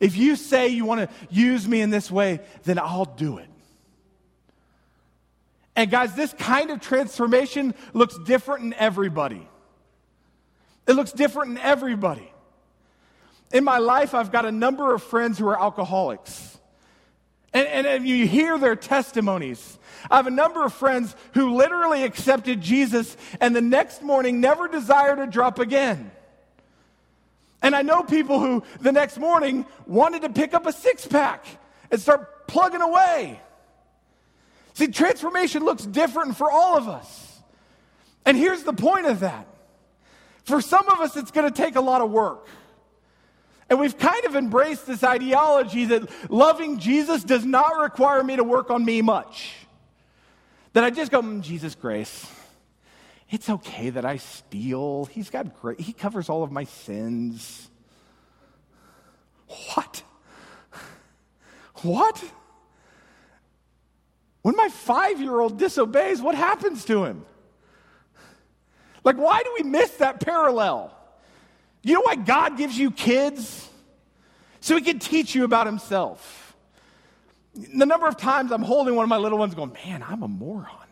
if 0.00 0.16
you 0.16 0.36
say 0.36 0.68
you 0.68 0.84
want 0.84 1.08
to 1.08 1.16
use 1.30 1.66
me 1.66 1.80
in 1.80 1.90
this 1.90 2.10
way, 2.10 2.40
then 2.64 2.78
I'll 2.78 3.04
do 3.04 3.38
it. 3.38 3.48
And 5.74 5.90
guys, 5.90 6.14
this 6.14 6.32
kind 6.32 6.70
of 6.70 6.80
transformation 6.80 7.74
looks 7.92 8.18
different 8.18 8.64
in 8.64 8.74
everybody. 8.74 9.48
It 10.86 10.94
looks 10.94 11.12
different 11.12 11.52
in 11.52 11.58
everybody. 11.58 12.32
In 13.52 13.64
my 13.64 13.78
life, 13.78 14.14
I've 14.14 14.32
got 14.32 14.44
a 14.44 14.52
number 14.52 14.92
of 14.92 15.02
friends 15.02 15.38
who 15.38 15.46
are 15.48 15.60
alcoholics. 15.60 16.58
And, 17.52 17.86
and, 17.86 18.06
you 18.06 18.26
hear 18.26 18.58
their 18.58 18.76
testimonies. 18.76 19.78
I 20.10 20.16
have 20.16 20.26
a 20.26 20.30
number 20.30 20.64
of 20.64 20.72
friends 20.72 21.16
who 21.32 21.54
literally 21.54 22.04
accepted 22.04 22.60
Jesus 22.60 23.16
and 23.40 23.56
the 23.56 23.60
next 23.60 24.02
morning 24.02 24.40
never 24.40 24.68
desired 24.68 25.16
to 25.16 25.26
drop 25.26 25.58
again. 25.58 26.10
And 27.62 27.74
I 27.74 27.82
know 27.82 28.02
people 28.02 28.40
who 28.40 28.62
the 28.80 28.92
next 28.92 29.18
morning 29.18 29.66
wanted 29.86 30.22
to 30.22 30.30
pick 30.30 30.54
up 30.54 30.66
a 30.66 30.72
six 30.72 31.06
pack 31.06 31.44
and 31.90 32.00
start 32.00 32.46
plugging 32.46 32.80
away. 32.80 33.40
See, 34.74 34.88
transformation 34.88 35.64
looks 35.64 35.84
different 35.84 36.36
for 36.36 36.50
all 36.50 36.76
of 36.76 36.88
us. 36.88 37.40
And 38.24 38.36
here's 38.36 38.62
the 38.62 38.72
point 38.72 39.06
of 39.06 39.20
that 39.20 39.46
for 40.44 40.62
some 40.62 40.88
of 40.88 41.00
us, 41.00 41.14
it's 41.16 41.30
going 41.30 41.50
to 41.50 41.54
take 41.54 41.76
a 41.76 41.80
lot 41.80 42.00
of 42.00 42.10
work. 42.10 42.48
And 43.68 43.78
we've 43.78 43.98
kind 43.98 44.24
of 44.24 44.34
embraced 44.34 44.86
this 44.86 45.04
ideology 45.04 45.84
that 45.86 46.30
loving 46.30 46.78
Jesus 46.78 47.22
does 47.22 47.44
not 47.44 47.78
require 47.78 48.24
me 48.24 48.36
to 48.36 48.44
work 48.44 48.70
on 48.70 48.82
me 48.82 49.02
much. 49.02 49.52
That 50.72 50.84
I 50.84 50.90
just 50.90 51.10
go, 51.12 51.20
mm, 51.20 51.42
Jesus, 51.42 51.74
grace. 51.74 52.26
It's 53.30 53.50
okay 53.50 53.90
that 53.90 54.04
I 54.04 54.16
steal. 54.16 55.04
He's 55.06 55.30
got 55.30 55.60
great, 55.60 55.80
he 55.80 55.92
covers 55.92 56.28
all 56.28 56.42
of 56.42 56.52
my 56.52 56.64
sins. 56.64 57.68
What? 59.74 60.02
What? 61.82 62.22
When 64.42 64.56
my 64.56 64.68
five 64.68 65.20
year 65.20 65.38
old 65.40 65.58
disobeys, 65.58 66.20
what 66.20 66.34
happens 66.34 66.84
to 66.86 67.04
him? 67.04 67.24
Like, 69.04 69.16
why 69.16 69.42
do 69.42 69.54
we 69.58 69.62
miss 69.62 69.90
that 69.96 70.20
parallel? 70.20 70.94
You 71.82 71.94
know 71.94 72.02
why 72.02 72.16
God 72.16 72.56
gives 72.56 72.76
you 72.76 72.90
kids? 72.90 73.68
So 74.60 74.74
he 74.74 74.82
can 74.82 74.98
teach 74.98 75.34
you 75.34 75.44
about 75.44 75.66
himself. 75.66 76.56
The 77.54 77.86
number 77.86 78.06
of 78.06 78.16
times 78.16 78.52
I'm 78.52 78.62
holding 78.62 78.96
one 78.96 79.04
of 79.04 79.08
my 79.08 79.16
little 79.16 79.38
ones 79.38 79.54
going, 79.54 79.72
man, 79.84 80.04
I'm 80.06 80.22
a 80.22 80.28
moron. 80.28 80.87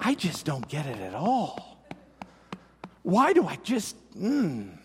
I 0.00 0.14
just 0.14 0.46
don't 0.46 0.66
get 0.66 0.86
it 0.86 0.98
at 0.98 1.14
all. 1.14 1.84
Why 3.02 3.32
do 3.32 3.46
I 3.46 3.56
just, 3.62 3.96
mm. 4.18 4.76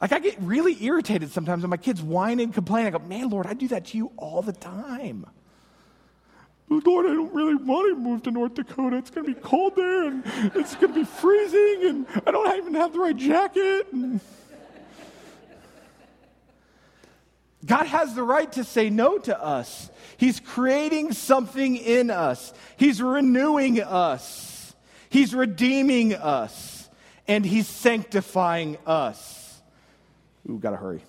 Like, 0.00 0.12
I 0.12 0.18
get 0.18 0.36
really 0.40 0.82
irritated 0.84 1.30
sometimes 1.30 1.62
when 1.62 1.70
my 1.70 1.76
kids 1.76 2.02
whine 2.02 2.40
and 2.40 2.52
complain. 2.52 2.86
I 2.86 2.90
go, 2.90 2.98
man, 2.98 3.30
Lord, 3.30 3.46
I 3.46 3.54
do 3.54 3.68
that 3.68 3.86
to 3.86 3.96
you 3.96 4.12
all 4.16 4.42
the 4.42 4.52
time. 4.52 5.24
Lord, 6.68 7.06
I 7.06 7.10
don't 7.10 7.32
really 7.32 7.54
want 7.54 7.94
to 7.94 8.00
move 8.00 8.22
to 8.24 8.30
North 8.30 8.54
Dakota. 8.54 8.96
It's 8.96 9.10
going 9.10 9.26
to 9.26 9.34
be 9.34 9.40
cold 9.40 9.76
there 9.76 10.08
and 10.08 10.24
it's 10.54 10.74
going 10.74 10.92
to 10.92 10.98
be 11.00 11.04
freezing 11.04 11.88
and 11.88 12.06
I 12.26 12.30
don't 12.30 12.56
even 12.58 12.74
have 12.74 12.92
the 12.92 12.98
right 12.98 13.16
jacket. 13.16 13.86
And... 13.92 14.20
God 17.64 17.86
has 17.86 18.14
the 18.14 18.22
right 18.22 18.50
to 18.52 18.64
say 18.64 18.90
no 18.90 19.18
to 19.18 19.42
us. 19.42 19.90
He's 20.16 20.40
creating 20.40 21.12
something 21.12 21.76
in 21.76 22.10
us, 22.10 22.52
He's 22.76 23.00
renewing 23.00 23.82
us, 23.82 24.74
He's 25.08 25.34
redeeming 25.34 26.14
us, 26.14 26.88
and 27.26 27.44
He's 27.44 27.66
sanctifying 27.66 28.76
us. 28.86 29.60
Ooh, 30.48 30.58
gotta 30.58 30.76
hurry. 30.76 31.02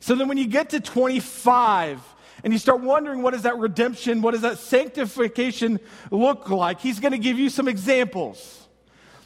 So 0.00 0.14
then 0.14 0.28
when 0.28 0.36
you 0.36 0.48
get 0.48 0.70
to 0.70 0.80
25, 0.80 2.02
and 2.44 2.52
you 2.52 2.58
start 2.58 2.80
wondering 2.80 3.22
what 3.22 3.34
is 3.34 3.42
that 3.42 3.58
redemption, 3.58 4.20
what 4.20 4.32
does 4.32 4.40
that 4.40 4.58
sanctification 4.58 5.80
look 6.10 6.50
like, 6.50 6.80
he's 6.80 7.00
going 7.00 7.12
to 7.12 7.18
give 7.18 7.38
you 7.38 7.48
some 7.48 7.68
examples. 7.68 8.66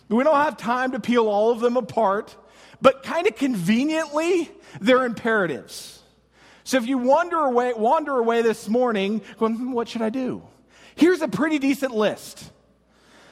We 0.08 0.22
don't 0.22 0.36
have 0.36 0.56
time 0.56 0.92
to 0.92 1.00
peel 1.00 1.28
all 1.28 1.50
of 1.50 1.60
them 1.60 1.76
apart, 1.76 2.36
but 2.80 3.02
kind 3.02 3.26
of 3.26 3.34
conveniently, 3.36 4.50
they're 4.80 5.04
imperatives. 5.04 5.95
So 6.66 6.78
if 6.78 6.88
you 6.88 6.98
wander 6.98 7.38
away, 7.38 7.74
wander 7.74 8.18
away 8.18 8.42
this 8.42 8.68
morning, 8.68 9.22
going, 9.38 9.54
hmm, 9.54 9.70
what 9.70 9.88
should 9.88 10.02
I 10.02 10.10
do? 10.10 10.42
Here's 10.96 11.22
a 11.22 11.28
pretty 11.28 11.60
decent 11.60 11.94
list. 11.94 12.50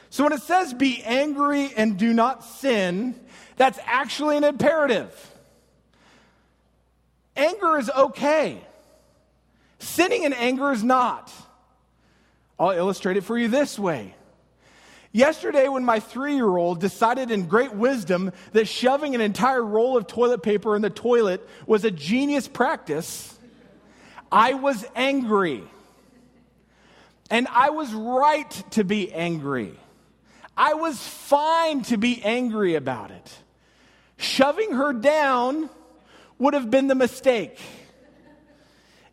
So 0.09 0.23
when 0.23 0.31
it 0.31 0.39
says 0.39 0.73
be 0.73 1.03
angry 1.03 1.69
and 1.75 1.97
do 1.97 2.13
not 2.13 2.45
sin, 2.45 3.13
that's 3.57 3.77
actually 3.83 4.37
an 4.37 4.45
imperative. 4.45 5.11
Anger 7.35 7.77
is 7.77 7.89
okay. 7.89 8.65
Sinning 9.79 10.23
in 10.23 10.31
anger 10.31 10.71
is 10.71 10.81
not. 10.81 11.29
I'll 12.57 12.71
illustrate 12.71 13.17
it 13.17 13.25
for 13.25 13.37
you 13.37 13.49
this 13.49 13.77
way. 13.77 14.15
Yesterday, 15.15 15.69
when 15.69 15.85
my 15.85 16.01
three 16.01 16.35
year 16.35 16.57
old 16.57 16.81
decided 16.81 17.31
in 17.31 17.45
great 17.45 17.73
wisdom 17.73 18.33
that 18.51 18.67
shoving 18.67 19.15
an 19.15 19.21
entire 19.21 19.63
roll 19.63 19.95
of 19.95 20.07
toilet 20.07 20.43
paper 20.43 20.75
in 20.75 20.81
the 20.81 20.89
toilet 20.89 21.47
was 21.65 21.85
a 21.85 21.89
genius 21.89 22.49
practice, 22.49 23.39
I 24.29 24.55
was 24.55 24.85
angry. 24.93 25.63
And 27.31 27.47
I 27.49 27.69
was 27.69 27.93
right 27.93 28.51
to 28.71 28.83
be 28.83 29.13
angry. 29.13 29.79
I 30.57 30.73
was 30.73 30.99
fine 30.99 31.83
to 31.83 31.95
be 31.95 32.21
angry 32.21 32.75
about 32.75 33.11
it. 33.11 33.37
Shoving 34.17 34.73
her 34.73 34.91
down 34.91 35.69
would 36.39 36.55
have 36.55 36.69
been 36.69 36.87
the 36.87 36.95
mistake. 36.95 37.57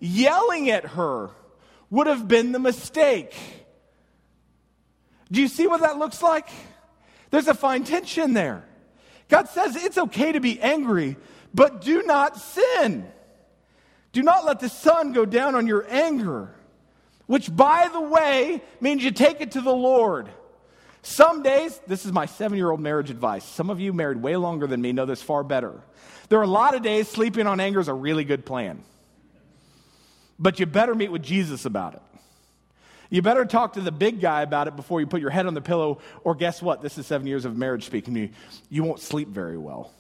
Yelling 0.01 0.69
at 0.69 0.85
her 0.85 1.31
would 1.91 2.09
have 2.09 2.27
been 2.27 2.51
the 2.51 2.59
mistake. 2.59 3.62
Do 5.33 5.41
you 5.41 5.49
see 5.49 5.67
what 5.67 5.81
that 5.81 5.99
looks 5.99 6.23
like? 6.23 6.49
There's 7.31 7.49
a 7.49 7.55
fine 7.55 7.85
tension 7.85 8.35
there. 8.35 8.65
God 9.29 9.49
says 9.49 9.75
it's 9.75 9.97
okay 9.97 10.33
to 10.33 10.41
be 10.41 10.61
angry, 10.61 11.17
but 11.55 11.81
do 11.81 12.03
not 12.03 12.37
sin. 12.37 13.11
Do 14.13 14.23
not 14.23 14.45
let 14.45 14.61
the 14.61 14.69
sun 14.69 15.13
go 15.13 15.25
down 15.25 15.55
on 15.55 15.67
your 15.67 15.87
anger, 15.89 16.55
which, 17.27 17.55
by 17.55 17.89
the 17.91 18.01
way, 18.01 18.63
means 18.81 19.03
you 19.03 19.11
take 19.11 19.41
it 19.41 19.53
to 19.53 19.63
the 19.63 19.75
Lord. 19.75 20.29
Some 21.01 21.43
days, 21.43 21.81
this 21.87 22.05
is 22.05 22.13
my 22.13 22.27
seven 22.27 22.59
year 22.59 22.71
old 22.71 22.81
marriage 22.81 23.11
advice. 23.11 23.45
Some 23.45 23.71
of 23.71 23.81
you 23.81 23.95
married 23.95 24.21
way 24.21 24.37
longer 24.37 24.67
than 24.67 24.83
me 24.83 24.93
know 24.93 25.07
this 25.07 25.23
far 25.23 25.43
better. 25.43 25.81
There 26.29 26.39
are 26.39 26.45
a 26.45 26.47
lot 26.47 26.75
of 26.75 26.83
days 26.83 27.09
sleeping 27.09 27.47
on 27.47 27.59
anger 27.59 27.81
is 27.81 27.89
a 27.89 27.95
really 27.95 28.25
good 28.25 28.45
plan. 28.45 28.85
But 30.39 30.61
you 30.61 30.67
better 30.67 30.95
meet 30.95 31.11
with 31.11 31.23
Jesus 31.23 31.65
about 31.65 31.95
it. 31.95 32.03
You 33.13 33.21
better 33.21 33.45
talk 33.45 33.75
to 33.75 33.83
the 33.83 33.93
big 33.93 34.23
guy 34.23 34.41
about 34.41 34.69
it 34.69 34.75
before 34.75 34.99
you 34.99 35.07
put 35.07 35.21
your 35.21 35.29
head 35.29 35.45
on 35.45 35.53
the 35.53 35.61
pillow, 35.61 36.01
or 36.25 36.35
guess 36.35 36.63
what? 36.63 36.81
This 36.81 36.97
is 36.97 37.07
seven 37.07 37.27
years 37.27 37.45
of 37.45 37.55
marriage 37.55 37.85
speaking 37.85 38.15
to 38.15 38.21
you. 38.21 38.31
You 38.71 38.85
won't 38.85 39.01
sleep 39.01 39.29
very 39.29 39.59
well. 39.59 39.93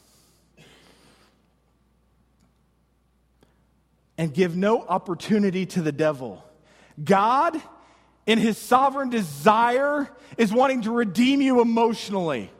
And 4.16 4.32
give 4.32 4.56
no 4.56 4.80
opportunity 4.80 5.66
to 5.66 5.82
the 5.82 5.92
devil. 5.92 6.42
God, 7.04 7.60
in 8.24 8.38
his 8.38 8.56
sovereign 8.56 9.10
desire, 9.10 10.10
is 10.38 10.50
wanting 10.50 10.80
to 10.82 10.90
redeem 10.90 11.42
you 11.42 11.60
emotionally. 11.60 12.50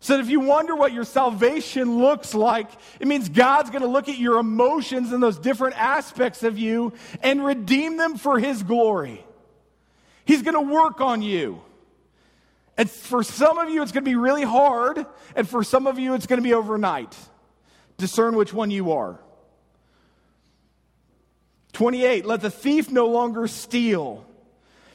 So 0.00 0.18
if 0.18 0.28
you 0.28 0.40
wonder 0.40 0.76
what 0.76 0.92
your 0.92 1.04
salvation 1.04 1.98
looks 1.98 2.34
like, 2.34 2.70
it 3.00 3.08
means 3.08 3.28
God's 3.28 3.70
going 3.70 3.82
to 3.82 3.88
look 3.88 4.08
at 4.08 4.18
your 4.18 4.38
emotions 4.38 5.12
and 5.12 5.22
those 5.22 5.38
different 5.38 5.76
aspects 5.80 6.42
of 6.42 6.58
you 6.58 6.92
and 7.22 7.44
redeem 7.44 7.96
them 7.96 8.16
for 8.16 8.38
His 8.38 8.62
glory. 8.62 9.24
He's 10.24 10.42
going 10.42 10.54
to 10.54 10.74
work 10.74 11.00
on 11.00 11.22
you. 11.22 11.62
And 12.76 12.90
for 12.90 13.22
some 13.22 13.58
of 13.58 13.70
you, 13.70 13.82
it's 13.82 13.92
going 13.92 14.04
to 14.04 14.10
be 14.10 14.16
really 14.16 14.42
hard. 14.42 15.06
And 15.34 15.48
for 15.48 15.64
some 15.64 15.86
of 15.86 15.98
you, 15.98 16.14
it's 16.14 16.26
going 16.26 16.38
to 16.38 16.42
be 16.42 16.52
overnight. 16.52 17.16
Discern 17.96 18.36
which 18.36 18.52
one 18.52 18.70
you 18.70 18.92
are. 18.92 19.18
28, 21.72 22.26
let 22.26 22.40
the 22.40 22.50
thief 22.50 22.90
no 22.90 23.06
longer 23.06 23.46
steal 23.48 24.26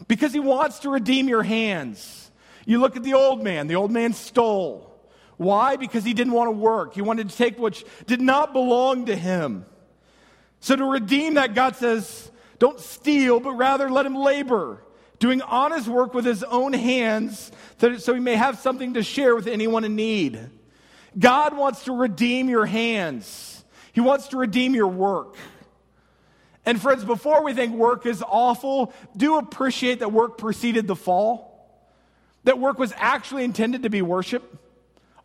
because 0.08 0.34
he 0.34 0.40
wants 0.40 0.80
to 0.80 0.90
redeem 0.90 1.28
your 1.28 1.44
hands. 1.44 2.32
You 2.66 2.80
look 2.80 2.96
at 2.96 3.04
the 3.04 3.14
old 3.14 3.44
man, 3.44 3.68
the 3.68 3.76
old 3.76 3.92
man 3.92 4.14
stole. 4.14 4.91
Why? 5.42 5.76
Because 5.76 6.04
he 6.04 6.14
didn't 6.14 6.34
want 6.34 6.50
to 6.50 6.52
work. 6.52 6.94
He 6.94 7.02
wanted 7.02 7.32
to 7.32 7.36
take 7.36 7.58
what 7.58 7.84
did 8.06 8.22
not 8.22 8.54
belong 8.54 9.08
to 9.08 9.16
him. 9.16 9.66
So 10.60 10.76
to 10.76 10.86
redeem 10.86 11.34
that, 11.34 11.56
God 11.56 11.76
says, 11.76 12.30
don't 12.60 12.80
steal, 12.80 13.40
but 13.40 13.54
rather 13.54 13.90
let 13.90 14.06
him 14.06 14.16
labor 14.16 14.84
doing 15.18 15.42
honest 15.42 15.88
work 15.88 16.14
with 16.14 16.26
his 16.26 16.44
own 16.44 16.74
hands 16.74 17.52
so 17.80 18.14
he 18.14 18.20
may 18.20 18.36
have 18.36 18.60
something 18.60 18.94
to 18.94 19.02
share 19.02 19.36
with 19.36 19.48
anyone 19.48 19.84
in 19.84 19.96
need. 19.96 20.40
God 21.18 21.58
wants 21.58 21.86
to 21.86 21.92
redeem 21.92 22.48
your 22.48 22.68
hands, 22.68 23.66
He 23.94 24.00
wants 24.00 24.28
to 24.28 24.38
redeem 24.38 24.76
your 24.76 24.90
work. 24.90 25.38
And, 26.68 26.80
friends, 26.80 27.04
before 27.04 27.44
we 27.44 27.56
think 27.56 27.74
work 27.74 28.06
is 28.06 28.24
awful, 28.28 28.94
do 29.18 29.40
appreciate 29.40 30.02
that 30.02 30.12
work 30.12 30.38
preceded 30.38 30.88
the 30.88 30.96
fall, 30.96 31.68
that 32.44 32.60
work 32.60 32.78
was 32.78 32.94
actually 32.96 33.44
intended 33.44 33.82
to 33.82 33.90
be 33.90 34.04
worship 34.04 34.61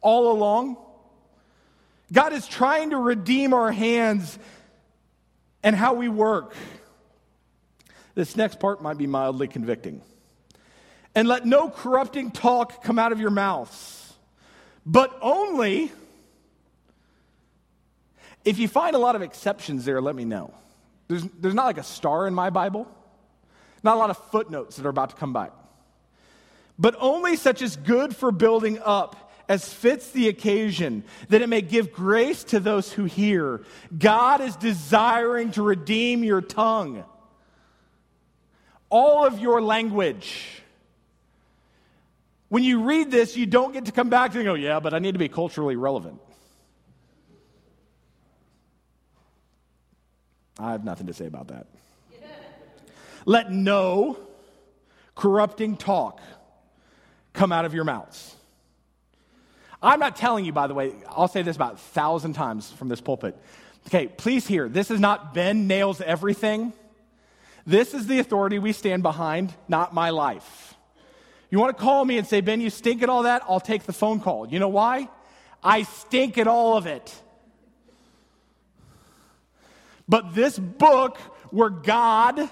all 0.06 0.30
along. 0.30 0.76
God 2.12 2.32
is 2.32 2.46
trying 2.46 2.90
to 2.90 2.96
redeem 2.96 3.52
our 3.52 3.72
hands 3.72 4.38
and 5.64 5.74
how 5.74 5.94
we 5.94 6.08
work. 6.08 6.54
This 8.14 8.36
next 8.36 8.60
part 8.60 8.80
might 8.80 8.98
be 8.98 9.08
mildly 9.08 9.48
convicting. 9.48 10.00
And 11.16 11.26
let 11.26 11.44
no 11.44 11.70
corrupting 11.70 12.30
talk 12.30 12.84
come 12.84 13.00
out 13.00 13.10
of 13.10 13.18
your 13.18 13.30
mouths, 13.30 14.14
but 14.84 15.18
only 15.20 15.90
if 18.44 18.60
you 18.60 18.68
find 18.68 18.94
a 18.94 19.00
lot 19.00 19.16
of 19.16 19.22
exceptions 19.22 19.84
there, 19.84 20.00
let 20.00 20.14
me 20.14 20.24
know. 20.24 20.54
There's, 21.08 21.24
there's 21.40 21.54
not 21.54 21.64
like 21.64 21.78
a 21.78 21.82
star 21.82 22.28
in 22.28 22.34
my 22.34 22.50
Bible, 22.50 22.86
not 23.82 23.96
a 23.96 23.98
lot 23.98 24.10
of 24.10 24.18
footnotes 24.30 24.76
that 24.76 24.86
are 24.86 24.90
about 24.90 25.10
to 25.10 25.16
come 25.16 25.32
by. 25.32 25.50
But 26.78 26.94
only 27.00 27.34
such 27.34 27.60
as 27.60 27.74
good 27.74 28.14
for 28.14 28.30
building 28.30 28.78
up 28.84 29.25
as 29.48 29.72
fits 29.72 30.10
the 30.10 30.28
occasion, 30.28 31.04
that 31.28 31.42
it 31.42 31.48
may 31.48 31.62
give 31.62 31.92
grace 31.92 32.44
to 32.44 32.60
those 32.60 32.92
who 32.92 33.04
hear. 33.04 33.62
God 33.96 34.40
is 34.40 34.56
desiring 34.56 35.52
to 35.52 35.62
redeem 35.62 36.24
your 36.24 36.40
tongue 36.40 37.04
all 38.88 39.26
of 39.26 39.38
your 39.38 39.60
language. 39.60 40.62
When 42.48 42.62
you 42.62 42.82
read 42.84 43.10
this, 43.10 43.36
you 43.36 43.46
don't 43.46 43.72
get 43.72 43.86
to 43.86 43.92
come 43.92 44.08
back 44.08 44.34
and 44.34 44.44
go, 44.44 44.54
yeah, 44.54 44.80
but 44.80 44.94
I 44.94 45.00
need 45.00 45.12
to 45.12 45.18
be 45.18 45.28
culturally 45.28 45.76
relevant. 45.76 46.20
I 50.58 50.72
have 50.72 50.84
nothing 50.84 51.08
to 51.08 51.12
say 51.12 51.26
about 51.26 51.48
that. 51.48 51.66
Let 53.24 53.50
no 53.50 54.18
corrupting 55.16 55.76
talk 55.76 56.20
come 57.32 57.50
out 57.50 57.64
of 57.64 57.74
your 57.74 57.82
mouths. 57.82 58.35
I'm 59.82 60.00
not 60.00 60.16
telling 60.16 60.44
you, 60.44 60.52
by 60.52 60.66
the 60.66 60.74
way, 60.74 60.92
I'll 61.08 61.28
say 61.28 61.42
this 61.42 61.56
about 61.56 61.74
a 61.74 61.78
thousand 61.78 62.32
times 62.32 62.70
from 62.72 62.88
this 62.88 63.00
pulpit. 63.00 63.36
Okay, 63.86 64.08
please 64.08 64.46
hear, 64.46 64.68
this 64.68 64.90
is 64.90 64.98
not 64.98 65.34
Ben 65.34 65.66
nails 65.66 66.00
everything. 66.00 66.72
This 67.66 67.94
is 67.94 68.06
the 68.06 68.18
authority 68.18 68.58
we 68.58 68.72
stand 68.72 69.02
behind, 69.02 69.52
not 69.68 69.92
my 69.92 70.10
life. 70.10 70.74
You 71.50 71.58
want 71.58 71.76
to 71.76 71.82
call 71.82 72.04
me 72.04 72.18
and 72.18 72.26
say, 72.26 72.40
Ben, 72.40 72.60
you 72.60 72.70
stink 72.70 73.02
at 73.02 73.08
all 73.08 73.24
that? 73.24 73.42
I'll 73.48 73.60
take 73.60 73.84
the 73.84 73.92
phone 73.92 74.20
call. 74.20 74.48
You 74.48 74.58
know 74.58 74.68
why? 74.68 75.08
I 75.62 75.82
stink 75.82 76.38
at 76.38 76.46
all 76.46 76.76
of 76.76 76.86
it. 76.86 77.14
But 80.08 80.34
this 80.34 80.58
book, 80.58 81.18
where 81.50 81.70
God 81.70 82.48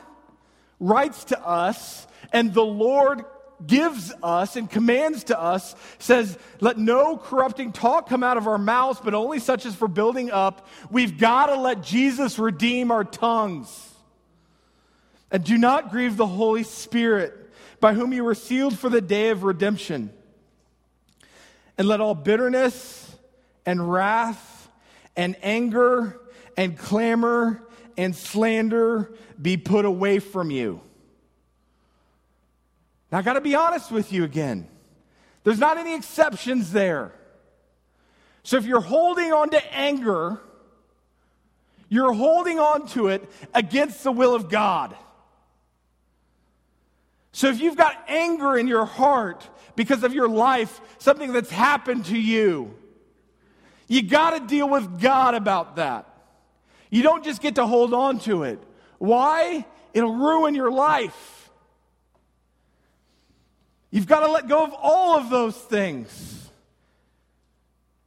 writes 0.81 1.25
to 1.25 1.41
us 1.41 2.07
and 2.33 2.53
the 2.53 2.65
Lord 2.65 3.25
gives 3.67 4.13
us 4.23 4.57
and 4.57 4.71
commands 4.71 5.25
to 5.25 5.41
us 5.41 5.75
says, 5.99 6.39
Let 6.61 6.79
no 6.79 7.17
corrupting 7.17 7.73
talk 7.73 8.09
come 8.09 8.23
out 8.23 8.37
of 8.37 8.47
our 8.47 8.59
mouths, 8.59 9.01
but 9.03 9.15
only 9.15 9.39
such 9.39 9.67
as 9.67 9.75
for 9.75 9.89
building 9.89 10.31
up. 10.31 10.67
We've 10.91 11.19
got 11.19 11.47
to 11.47 11.57
let 11.57 11.83
Jesus 11.83 12.39
redeem 12.39 12.91
our 12.91 13.05
tongues. 13.05 13.91
And 15.31 15.43
do 15.43 15.59
not 15.59 15.91
grieve 15.91 16.17
the 16.17 16.27
Holy 16.27 16.63
Spirit, 16.63 17.35
by 17.81 17.95
whom 17.95 18.13
you 18.13 18.25
were 18.25 18.35
sealed 18.35 18.79
for 18.79 18.89
the 18.89 19.01
day 19.01 19.31
of 19.31 19.43
redemption. 19.43 20.11
And 21.77 21.89
let 21.89 22.01
all 22.01 22.15
bitterness 22.15 23.17
and 23.67 23.91
wrath 23.91 24.69
and 25.17 25.37
anger 25.43 26.21
and 26.57 26.79
clamor 26.79 27.63
and 27.97 28.15
slander 28.15 29.13
be 29.41 29.57
put 29.57 29.85
away 29.85 30.19
from 30.19 30.51
you. 30.51 30.81
Now, 33.15 33.21
I 33.21 33.23
got 33.23 33.35
to 33.35 33.41
be 33.41 33.55
honest 33.55 33.93
with 33.93 34.13
you 34.13 34.25
again. 34.25 34.67
There's 35.45 35.61
not 35.61 35.79
any 35.79 35.95
exceptions 35.95 36.73
there. 36.73 37.13
So 38.43 38.57
if 38.57 38.65
you're 38.65 38.81
holding 38.81 39.33
on 39.33 39.51
to 39.51 39.73
anger, 39.73 40.41
you're 41.89 42.13
holding 42.13 42.59
on 42.59 42.89
to 42.89 43.07
it 43.07 43.23
against 43.55 44.03
the 44.03 44.11
will 44.11 44.35
of 44.35 44.49
God. 44.49 44.97
So 47.31 47.49
if 47.51 47.61
you've 47.61 47.77
got 47.77 47.97
anger 48.09 48.59
in 48.59 48.67
your 48.67 48.85
heart 48.85 49.49
because 49.77 50.03
of 50.03 50.13
your 50.13 50.29
life, 50.29 50.81
something 50.99 51.33
that's 51.33 51.51
happened 51.51 52.07
to 52.07 52.19
you, 52.19 52.75
you 53.87 54.03
got 54.03 54.31
to 54.31 54.45
deal 54.45 54.69
with 54.69 55.01
God 55.01 55.37
about 55.37 55.77
that. 55.77 56.13
You 56.91 57.05
don't 57.05 57.23
just 57.23 57.41
get 57.41 57.55
to 57.55 57.67
hold 57.69 57.95
on 57.95 58.19
to 58.23 58.43
it. 58.43 58.61
Why? 58.99 59.65
It'll 59.93 60.17
ruin 60.17 60.57
your 60.57 60.73
life. 60.73 61.34
You've 63.95 64.09
got 64.09 64.27
to 64.27 64.33
let 64.33 64.49
go 64.49 64.65
of 64.65 64.75
all 64.83 65.17
of 65.17 65.31
those 65.31 65.57
things. 65.57 66.51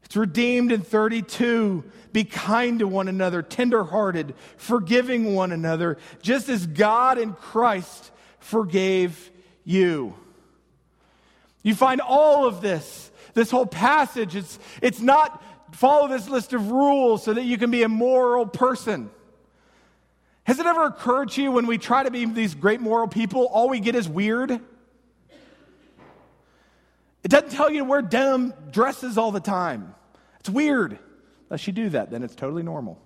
It's 0.03 0.17
redeemed 0.17 0.73
in 0.73 0.81
32. 0.81 1.81
Be 2.11 2.25
kind 2.25 2.79
to 2.79 2.87
one 2.89 3.07
another, 3.07 3.41
tenderhearted, 3.41 4.35
forgiving 4.57 5.33
one 5.33 5.53
another, 5.53 5.97
just 6.21 6.49
as 6.49 6.67
God 6.67 7.17
in 7.17 7.31
Christ 7.31 8.11
forgave 8.39 9.31
you. 9.63 10.13
You 11.63 11.73
find 11.73 12.01
all 12.01 12.45
of 12.45 12.59
this, 12.59 13.09
this 13.33 13.49
whole 13.49 13.65
passage. 13.65 14.35
It's, 14.35 14.59
it's 14.81 14.99
not 14.99 15.41
follow 15.71 16.09
this 16.09 16.27
list 16.27 16.51
of 16.51 16.69
rules 16.69 17.23
so 17.23 17.33
that 17.33 17.43
you 17.43 17.57
can 17.57 17.71
be 17.71 17.83
a 17.83 17.89
moral 17.89 18.45
person. 18.45 19.09
Has 20.43 20.59
it 20.59 20.65
ever 20.65 20.83
occurred 20.83 21.31
to 21.31 21.41
you 21.41 21.53
when 21.53 21.65
we 21.65 21.77
try 21.77 22.03
to 22.03 22.11
be 22.11 22.25
these 22.25 22.55
great 22.55 22.81
moral 22.81 23.07
people, 23.07 23.45
all 23.45 23.69
we 23.69 23.79
get 23.79 23.95
is 23.95 24.09
weird? 24.09 24.59
It 27.27 27.31
doesn't 27.31 27.49
tell 27.49 27.69
you 27.69 27.79
to 27.79 27.83
wear 27.83 28.01
denim 28.01 28.53
dresses 28.71 29.17
all 29.17 29.33
the 29.33 29.41
time. 29.41 29.93
It's 30.39 30.49
weird. 30.49 30.97
Unless 31.49 31.67
you 31.67 31.73
do 31.73 31.89
that, 31.89 32.09
then 32.09 32.23
it's 32.23 32.35
totally 32.35 32.63
normal. 32.63 33.01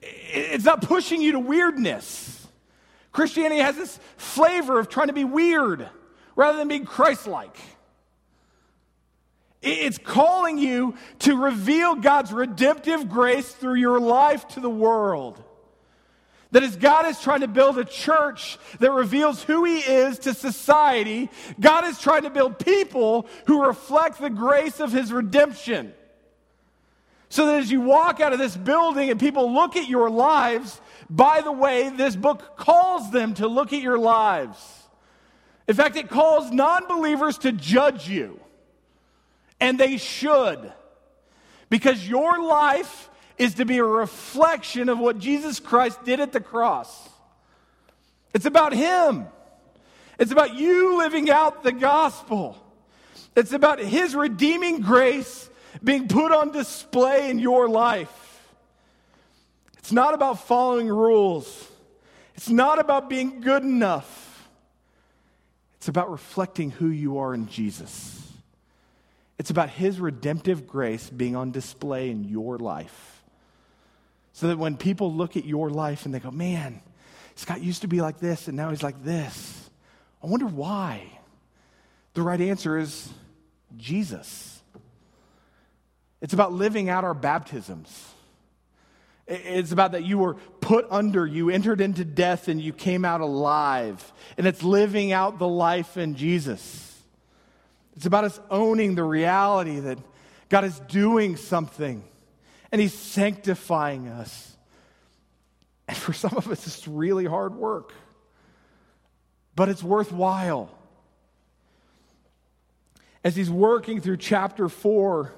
it's 0.00 0.64
not 0.64 0.80
pushing 0.82 1.20
you 1.20 1.32
to 1.32 1.40
weirdness. 1.40 2.46
Christianity 3.10 3.60
has 3.60 3.74
this 3.74 3.98
flavor 4.16 4.78
of 4.78 4.88
trying 4.88 5.08
to 5.08 5.12
be 5.12 5.24
weird 5.24 5.88
rather 6.36 6.56
than 6.56 6.68
being 6.68 6.84
Christ 6.84 7.26
like. 7.26 7.58
It's 9.60 9.98
calling 9.98 10.56
you 10.56 10.94
to 11.18 11.36
reveal 11.36 11.96
God's 11.96 12.32
redemptive 12.32 13.08
grace 13.08 13.50
through 13.50 13.74
your 13.74 13.98
life 13.98 14.46
to 14.50 14.60
the 14.60 14.70
world. 14.70 15.42
That 16.54 16.62
as 16.62 16.76
God 16.76 17.06
is 17.06 17.20
trying 17.20 17.40
to 17.40 17.48
build 17.48 17.78
a 17.78 17.84
church 17.84 18.58
that 18.78 18.92
reveals 18.92 19.42
who 19.42 19.64
He 19.64 19.78
is 19.78 20.20
to 20.20 20.32
society, 20.34 21.28
God 21.58 21.84
is 21.84 22.00
trying 22.00 22.22
to 22.22 22.30
build 22.30 22.60
people 22.60 23.26
who 23.48 23.66
reflect 23.66 24.20
the 24.20 24.30
grace 24.30 24.78
of 24.78 24.92
His 24.92 25.12
redemption. 25.12 25.92
So 27.28 27.46
that 27.46 27.58
as 27.58 27.72
you 27.72 27.80
walk 27.80 28.20
out 28.20 28.32
of 28.32 28.38
this 28.38 28.56
building 28.56 29.10
and 29.10 29.18
people 29.18 29.52
look 29.52 29.74
at 29.74 29.88
your 29.88 30.08
lives, 30.08 30.80
by 31.10 31.40
the 31.40 31.50
way, 31.50 31.88
this 31.88 32.14
book 32.14 32.56
calls 32.56 33.10
them 33.10 33.34
to 33.34 33.48
look 33.48 33.72
at 33.72 33.82
your 33.82 33.98
lives. 33.98 34.56
In 35.66 35.74
fact, 35.74 35.96
it 35.96 36.08
calls 36.08 36.52
non 36.52 36.86
believers 36.86 37.36
to 37.38 37.50
judge 37.50 38.08
you. 38.08 38.38
And 39.58 39.76
they 39.76 39.96
should. 39.96 40.72
Because 41.68 42.08
your 42.08 42.40
life 42.40 43.10
is 43.38 43.54
to 43.54 43.64
be 43.64 43.78
a 43.78 43.84
reflection 43.84 44.88
of 44.88 44.98
what 44.98 45.18
Jesus 45.18 45.60
Christ 45.60 46.04
did 46.04 46.20
at 46.20 46.32
the 46.32 46.40
cross. 46.40 47.08
It's 48.32 48.46
about 48.46 48.72
Him. 48.72 49.26
It's 50.18 50.32
about 50.32 50.54
you 50.54 50.98
living 50.98 51.30
out 51.30 51.62
the 51.62 51.72
gospel. 51.72 52.56
It's 53.36 53.52
about 53.52 53.78
His 53.78 54.14
redeeming 54.14 54.80
grace 54.80 55.48
being 55.82 56.08
put 56.08 56.32
on 56.32 56.52
display 56.52 57.30
in 57.30 57.38
your 57.38 57.68
life. 57.68 58.20
It's 59.78 59.92
not 59.92 60.14
about 60.14 60.46
following 60.46 60.88
rules, 60.88 61.68
it's 62.34 62.48
not 62.48 62.78
about 62.78 63.08
being 63.08 63.40
good 63.40 63.62
enough. 63.62 64.22
It's 65.76 65.88
about 65.90 66.10
reflecting 66.10 66.70
who 66.70 66.88
you 66.88 67.18
are 67.18 67.34
in 67.34 67.46
Jesus. 67.46 68.26
It's 69.38 69.50
about 69.50 69.68
His 69.68 70.00
redemptive 70.00 70.66
grace 70.66 71.10
being 71.10 71.36
on 71.36 71.50
display 71.50 72.08
in 72.08 72.24
your 72.24 72.56
life. 72.56 73.13
So 74.34 74.48
that 74.48 74.58
when 74.58 74.76
people 74.76 75.14
look 75.14 75.36
at 75.36 75.44
your 75.44 75.70
life 75.70 76.04
and 76.04 76.12
they 76.12 76.18
go, 76.18 76.30
man, 76.30 76.82
Scott 77.36 77.62
used 77.62 77.82
to 77.82 77.88
be 77.88 78.00
like 78.00 78.18
this 78.18 78.48
and 78.48 78.56
now 78.56 78.70
he's 78.70 78.82
like 78.82 79.02
this. 79.02 79.70
I 80.22 80.26
wonder 80.26 80.46
why. 80.46 81.02
The 82.14 82.22
right 82.22 82.40
answer 82.40 82.76
is 82.76 83.08
Jesus. 83.76 84.60
It's 86.20 86.34
about 86.34 86.52
living 86.52 86.88
out 86.88 87.04
our 87.04 87.14
baptisms. 87.14 88.12
It's 89.26 89.72
about 89.72 89.92
that 89.92 90.04
you 90.04 90.18
were 90.18 90.34
put 90.60 90.86
under, 90.90 91.24
you 91.26 91.48
entered 91.48 91.80
into 91.80 92.04
death, 92.04 92.48
and 92.48 92.60
you 92.60 92.72
came 92.72 93.04
out 93.04 93.20
alive. 93.20 94.12
And 94.36 94.46
it's 94.46 94.62
living 94.62 95.12
out 95.12 95.38
the 95.38 95.48
life 95.48 95.96
in 95.96 96.16
Jesus. 96.16 97.02
It's 97.96 98.06
about 98.06 98.24
us 98.24 98.40
owning 98.50 98.96
the 98.96 99.04
reality 99.04 99.80
that 99.80 99.98
God 100.48 100.64
is 100.64 100.78
doing 100.80 101.36
something 101.36 102.02
and 102.74 102.80
He's 102.80 102.92
sanctifying 102.92 104.08
us. 104.08 104.56
And 105.86 105.96
for 105.96 106.12
some 106.12 106.36
of 106.36 106.50
us, 106.50 106.66
it's 106.66 106.88
really 106.88 107.24
hard 107.24 107.54
work, 107.54 107.92
but 109.54 109.68
it's 109.68 109.80
worthwhile. 109.80 110.76
As 113.22 113.36
He's 113.36 113.48
working 113.48 114.00
through 114.00 114.16
chapter 114.16 114.68
four, 114.68 115.32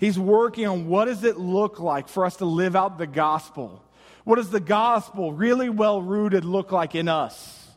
He's 0.00 0.18
working 0.18 0.66
on 0.66 0.86
what 0.86 1.06
does 1.06 1.24
it 1.24 1.38
look 1.38 1.80
like 1.80 2.08
for 2.08 2.26
us 2.26 2.36
to 2.36 2.44
live 2.44 2.76
out 2.76 2.98
the 2.98 3.06
gospel? 3.06 3.82
What 4.24 4.36
does 4.36 4.50
the 4.50 4.60
gospel, 4.60 5.32
really 5.32 5.70
well 5.70 6.02
rooted, 6.02 6.44
look 6.44 6.72
like 6.72 6.94
in 6.94 7.08
us? 7.08 7.70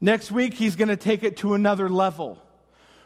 Next 0.00 0.32
week, 0.32 0.54
he's 0.54 0.74
going 0.74 0.88
to 0.88 0.96
take 0.96 1.22
it 1.22 1.36
to 1.36 1.54
another 1.54 1.88
level. 1.88 2.42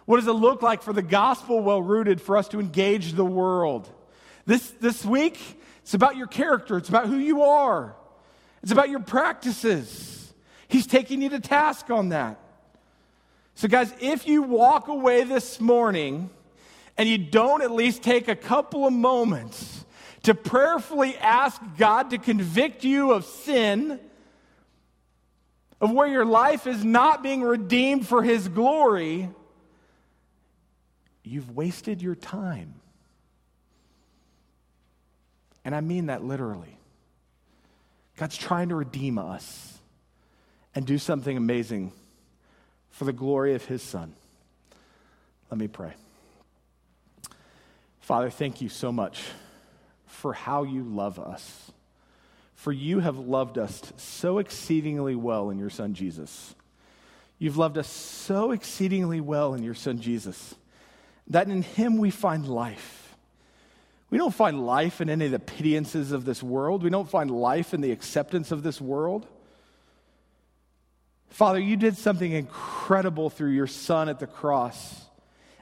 What 0.07 0.17
does 0.17 0.27
it 0.27 0.33
look 0.33 0.63
like 0.63 0.81
for 0.81 0.95
the 0.95 1.03
gospel, 1.03 1.61
well 1.61 1.83
rooted, 1.83 2.19
for 2.19 2.39
us 2.39 2.49
to 2.49 2.61
engage 2.61 3.13
the 3.13 3.27
world? 3.27 3.93
This, 4.47 4.71
this 4.81 5.05
week, 5.05 5.39
it's 5.83 5.95
about 5.95 6.17
your 6.17 6.29
character, 6.29 6.77
it's 6.77 6.89
about 6.89 7.07
who 7.07 7.17
you 7.17 7.43
are, 7.43 7.97
it's 8.63 8.73
about 8.73 8.89
your 8.89 9.01
practices. 9.01 10.33
He's 10.69 10.87
taking 10.87 11.23
you 11.23 11.29
to 11.31 11.41
task 11.41 11.91
on 11.91 12.09
that. 12.09 12.41
So, 13.55 13.69
guys, 13.69 13.93
if 14.01 14.27
you 14.27 14.43
walk 14.43 14.89
away 14.89 15.25
this 15.25 15.61
morning 15.61 16.29
and 16.99 17.09
you 17.09 17.19
don't 17.19 17.63
at 17.63 17.71
least 17.71 18.03
take 18.03 18.29
a 18.29 18.37
couple 18.37 18.87
of 18.87 18.93
moments 18.93 19.85
to 20.25 20.35
prayerfully 20.35 21.17
ask 21.19 21.61
God 21.79 22.11
to 22.11 22.19
convict 22.19 22.85
you 22.85 23.13
of 23.13 23.25
sin, 23.25 24.01
of 25.81 25.93
where 25.93 26.09
your 26.09 26.25
life 26.25 26.67
is 26.67 26.85
not 26.85 27.23
being 27.23 27.43
redeemed 27.43 28.07
for 28.07 28.23
His 28.23 28.49
glory, 28.49 29.29
you've 31.23 31.55
wasted 31.55 32.03
your 32.03 32.15
time. 32.15 32.75
And 35.67 35.75
I 35.75 35.81
mean 35.81 36.07
that 36.07 36.23
literally. 36.23 36.79
God's 38.17 38.39
trying 38.39 38.69
to 38.69 38.77
redeem 38.77 39.19
us 39.19 39.79
and 40.77 40.87
do 40.87 40.97
something 40.97 41.37
amazing 41.37 41.91
for 42.91 43.05
the 43.05 43.13
glory 43.13 43.57
of 43.57 43.65
His 43.65 43.83
Son. 43.83 44.15
Let 45.51 45.59
me 45.59 45.67
pray. 45.67 45.93
Father, 47.99 48.31
thank 48.31 48.61
you 48.63 48.69
so 48.69 48.93
much 48.93 49.25
for 50.07 50.33
how 50.33 50.63
you 50.63 50.85
love 50.85 51.19
us. 51.19 51.73
For 52.55 52.71
you 52.71 53.01
have 53.01 53.19
loved 53.19 53.59
us 53.59 53.93
so 53.97 54.39
exceedingly 54.39 55.17
well 55.17 55.51
in 55.51 55.59
your 55.59 55.69
Son 55.69 55.95
Jesus. 55.95 56.55
You've 57.41 57.57
loved 57.57 57.77
us 57.77 57.89
so 57.89 58.53
exceedingly 58.53 59.21
well 59.21 59.53
in 59.53 59.65
your 59.65 59.75
Son 59.75 60.01
Jesus 60.01 60.55
that 61.27 61.49
in 61.49 61.63
Him 61.63 61.99
we 61.99 62.11
find 62.11 62.47
life. 62.47 62.96
We 64.11 64.19
don't 64.19 64.35
find 64.35 64.65
life 64.65 65.01
in 65.01 65.11
any 65.11 65.27
of 65.27 65.33
the 65.33 65.39
pittance 65.39 65.95
of 65.95 66.25
this 66.25 66.43
world. 66.43 66.83
We 66.83 66.91
don't 66.91 67.09
find 67.11 67.31
life 67.31 67.75
in 67.75 67.81
the 67.81 67.91
acceptance 67.91 68.53
of 68.53 68.63
this 68.63 68.81
world. 68.81 69.27
Father, 71.29 71.59
you 71.59 71.77
did 71.77 71.97
something 71.97 72.33
incredible 72.33 73.31
through 73.31 73.51
your 73.51 73.67
Son 73.67 74.09
at 74.09 74.21
the 74.21 74.27
cross, 74.27 75.05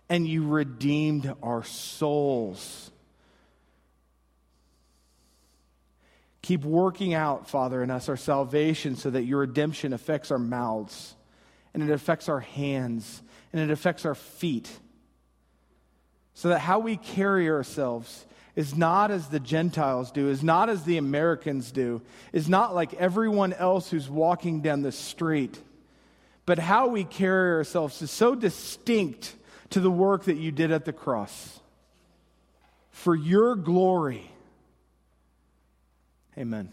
and 0.08 0.28
you 0.28 0.46
redeemed 0.46 1.34
our 1.42 1.64
souls. 1.64 2.90
Keep 6.42 6.64
working 6.64 7.14
out, 7.14 7.48
Father, 7.48 7.82
in 7.82 7.90
us 7.90 8.10
our 8.10 8.18
salvation 8.18 8.96
so 8.96 9.08
that 9.08 9.22
your 9.22 9.40
redemption 9.40 9.94
affects 9.94 10.30
our 10.30 10.38
mouths, 10.38 11.14
and 11.72 11.82
it 11.82 11.90
affects 11.90 12.28
our 12.28 12.40
hands, 12.40 13.22
and 13.52 13.62
it 13.62 13.70
affects 13.72 14.04
our 14.04 14.14
feet. 14.14 14.70
So 16.34 16.50
that 16.50 16.58
how 16.58 16.80
we 16.80 16.98
carry 16.98 17.48
ourselves 17.48 18.26
is 18.56 18.76
not 18.76 19.10
as 19.10 19.28
the 19.28 19.40
Gentiles 19.40 20.10
do, 20.10 20.28
is 20.28 20.42
not 20.42 20.68
as 20.68 20.84
the 20.84 20.96
Americans 20.96 21.72
do, 21.72 22.02
is 22.32 22.48
not 22.48 22.74
like 22.74 22.94
everyone 22.94 23.52
else 23.52 23.90
who's 23.90 24.08
walking 24.08 24.60
down 24.60 24.82
the 24.82 24.92
street. 24.92 25.60
But 26.46 26.58
how 26.58 26.88
we 26.88 27.04
carry 27.04 27.52
ourselves 27.52 28.00
is 28.02 28.10
so 28.10 28.34
distinct 28.34 29.34
to 29.70 29.80
the 29.80 29.90
work 29.90 30.24
that 30.24 30.36
you 30.36 30.52
did 30.52 30.70
at 30.70 30.84
the 30.84 30.92
cross. 30.92 31.60
For 32.90 33.14
your 33.16 33.56
glory. 33.56 34.30
Amen. 36.38 36.72